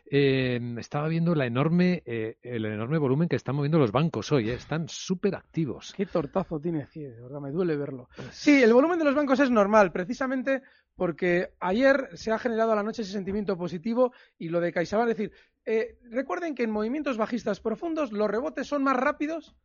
Eh, 0.07 0.61
estaba 0.79 1.09
viendo 1.09 1.35
la 1.35 1.47
enorme, 1.47 2.03
eh, 2.07 2.37
el 2.43 2.65
enorme 2.67 2.99
volumen 2.99 3.29
que 3.29 3.37
están 3.37 3.57
moviendo 3.57 3.79
los 3.79 3.91
bancos 3.91 4.31
hoy, 4.33 4.51
eh. 4.51 4.55
están 4.55 4.89
súper 4.89 5.35
activos. 5.35 5.93
Qué 5.97 6.07
tortazo 6.07 6.61
tiene 6.61 6.87
CIE, 6.87 7.11
de 7.11 7.21
verdad, 7.21 7.41
me 7.41 7.51
duele 7.51 7.77
verlo. 7.77 8.09
Sí, 8.31 8.63
el 8.63 8.73
volumen 8.73 8.99
de 8.99 9.05
los 9.05 9.15
bancos 9.15 9.41
es 9.41 9.51
normal, 9.51 9.93
precisamente 9.93 10.63
porque 10.95 11.51
ayer 11.59 12.11
se 12.15 12.33
ha 12.33 12.39
generado 12.39 12.73
a 12.73 12.77
la 12.77 12.83
noche 12.83 13.03
ese 13.03 13.13
sentimiento 13.13 13.57
positivo 13.57 14.13
y 14.39 14.49
lo 14.49 14.61
de 14.61 14.73
CaixaBank, 14.73 15.11
es 15.11 15.17
decir, 15.17 15.33
recuerden 16.11 16.55
que 16.55 16.63
en 16.63 16.71
movimientos 16.71 17.17
bajistas 17.17 17.61
profundos 17.61 18.13
los 18.13 18.31
rebotes 18.31 18.69
son 18.69 18.85
más 18.85 18.97
rápidos 18.97 19.57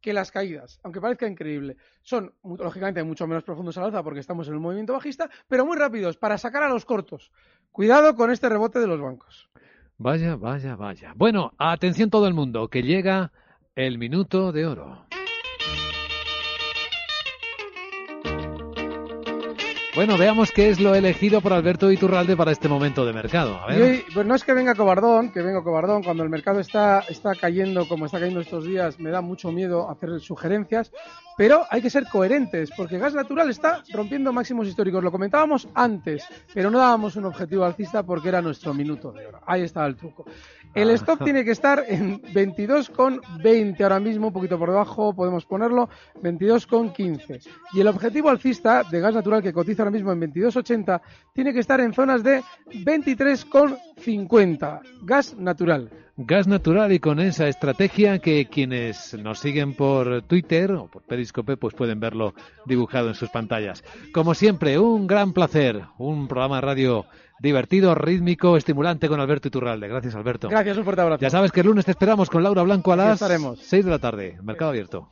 que 0.00 0.12
las 0.12 0.30
caídas, 0.30 0.80
aunque 0.82 1.00
parezca 1.00 1.26
increíble. 1.26 1.76
Son, 2.02 2.32
lógicamente, 2.44 3.02
mucho 3.02 3.26
menos 3.26 3.44
profundos 3.44 3.76
al 3.78 3.84
alza 3.84 4.02
porque 4.02 4.20
estamos 4.20 4.48
en 4.48 4.54
un 4.54 4.62
movimiento 4.62 4.92
bajista, 4.92 5.28
pero 5.48 5.66
muy 5.66 5.76
rápidos 5.76 6.16
para 6.16 6.38
sacar 6.38 6.62
a 6.62 6.68
los 6.68 6.84
cortos. 6.84 7.32
Cuidado 7.72 8.14
con 8.14 8.30
este 8.30 8.48
rebote 8.48 8.78
de 8.78 8.86
los 8.86 9.00
bancos. 9.00 9.48
Vaya, 9.98 10.36
vaya, 10.36 10.76
vaya. 10.76 11.12
Bueno, 11.16 11.52
atención 11.58 12.10
todo 12.10 12.28
el 12.28 12.34
mundo, 12.34 12.68
que 12.68 12.82
llega 12.82 13.32
el 13.74 13.98
minuto 13.98 14.52
de 14.52 14.66
oro. 14.66 15.05
Bueno, 19.96 20.18
veamos 20.18 20.52
qué 20.52 20.68
es 20.68 20.78
lo 20.78 20.94
elegido 20.94 21.40
por 21.40 21.54
Alberto 21.54 21.90
Iturralde 21.90 22.36
para 22.36 22.52
este 22.52 22.68
momento 22.68 23.06
de 23.06 23.14
mercado. 23.14 23.58
pues 24.12 24.26
no 24.26 24.34
es 24.34 24.44
que 24.44 24.52
venga 24.52 24.74
cobardón, 24.74 25.32
que 25.32 25.40
venga 25.40 25.64
cobardón. 25.64 26.02
Cuando 26.02 26.22
el 26.22 26.28
mercado 26.28 26.60
está, 26.60 27.00
está 27.08 27.34
cayendo 27.34 27.88
como 27.88 28.04
está 28.04 28.18
cayendo 28.20 28.40
estos 28.42 28.66
días, 28.66 29.00
me 29.00 29.08
da 29.08 29.22
mucho 29.22 29.50
miedo 29.50 29.90
hacer 29.90 30.20
sugerencias. 30.20 30.92
Pero 31.38 31.64
hay 31.70 31.80
que 31.80 31.88
ser 31.88 32.04
coherentes, 32.08 32.70
porque 32.76 32.98
gas 32.98 33.14
natural 33.14 33.48
está 33.48 33.82
rompiendo 33.94 34.34
máximos 34.34 34.68
históricos. 34.68 35.02
Lo 35.02 35.10
comentábamos 35.10 35.66
antes, 35.74 36.26
pero 36.52 36.70
no 36.70 36.78
dábamos 36.78 37.16
un 37.16 37.24
objetivo 37.24 37.64
alcista 37.64 38.02
porque 38.02 38.28
era 38.28 38.42
nuestro 38.42 38.74
minuto 38.74 39.12
de 39.12 39.26
oro. 39.26 39.40
Ahí 39.46 39.62
está 39.62 39.86
el 39.86 39.96
truco. 39.96 40.26
El 40.76 40.90
ah. 40.90 40.94
stop 40.94 41.24
tiene 41.24 41.42
que 41.42 41.52
estar 41.52 41.82
en 41.88 42.20
22,20 42.22 43.82
ahora 43.82 43.98
mismo, 43.98 44.26
un 44.26 44.32
poquito 44.34 44.58
por 44.58 44.68
debajo, 44.68 45.14
podemos 45.14 45.46
ponerlo, 45.46 45.88
22,15. 46.22 47.48
Y 47.72 47.80
el 47.80 47.88
objetivo 47.88 48.28
alcista 48.28 48.82
de 48.82 49.00
gas 49.00 49.14
natural 49.14 49.42
que 49.42 49.54
cotiza 49.54 49.82
ahora 49.82 49.90
mismo 49.90 50.12
en 50.12 50.20
22,80 50.20 51.00
tiene 51.32 51.54
que 51.54 51.60
estar 51.60 51.80
en 51.80 51.94
zonas 51.94 52.22
de 52.22 52.42
23,50. 52.66 54.80
Gas 55.02 55.34
natural. 55.38 55.88
Gas 56.18 56.46
natural 56.46 56.92
y 56.92 56.98
con 56.98 57.20
esa 57.20 57.48
estrategia 57.48 58.18
que 58.18 58.46
quienes 58.46 59.14
nos 59.14 59.38
siguen 59.38 59.72
por 59.72 60.22
Twitter 60.22 60.72
o 60.72 60.88
por 60.88 61.02
Periscope 61.02 61.56
pues 61.56 61.74
pueden 61.74 62.00
verlo 62.00 62.34
dibujado 62.66 63.08
en 63.08 63.14
sus 63.14 63.30
pantallas. 63.30 63.82
Como 64.12 64.34
siempre, 64.34 64.78
un 64.78 65.06
gran 65.06 65.32
placer, 65.32 65.84
un 65.96 66.28
programa 66.28 66.56
de 66.56 66.62
radio 66.62 67.06
divertido, 67.38 67.94
rítmico, 67.94 68.56
estimulante 68.56 69.08
con 69.08 69.20
Alberto 69.20 69.48
Iturralde. 69.48 69.88
Gracias, 69.88 70.14
Alberto. 70.14 70.48
Gracias, 70.66 70.78
un 70.78 70.84
fuerte 70.84 71.02
abrazo. 71.02 71.20
Ya 71.20 71.30
sabes 71.30 71.52
que 71.52 71.60
el 71.60 71.66
lunes 71.66 71.84
te 71.84 71.92
esperamos 71.92 72.28
con 72.28 72.42
Laura 72.42 72.64
Blanco 72.64 72.92
a 72.92 72.96
las 72.96 73.20
6 73.20 73.84
de 73.84 73.90
la 73.90 74.00
tarde. 74.00 74.36
Mercado 74.42 74.70
Abierto. 74.70 75.08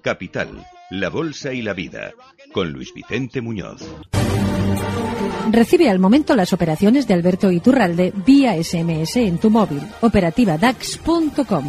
Capital, 0.00 0.64
la 0.90 1.10
Bolsa 1.10 1.52
y 1.52 1.60
la 1.60 1.74
Vida, 1.74 2.12
con 2.52 2.72
Luis 2.72 2.94
Vicente 2.94 3.42
Muñoz. 3.42 3.82
Recibe 5.50 5.90
al 5.90 5.98
momento 5.98 6.34
las 6.34 6.54
operaciones 6.54 7.06
de 7.06 7.12
Alberto 7.12 7.50
Iturralde 7.50 8.14
vía 8.24 8.54
SMS 8.62 9.16
en 9.16 9.36
tu 9.36 9.50
móvil. 9.50 9.82
Operativa 10.00 10.56
DAX.com. 10.56 11.68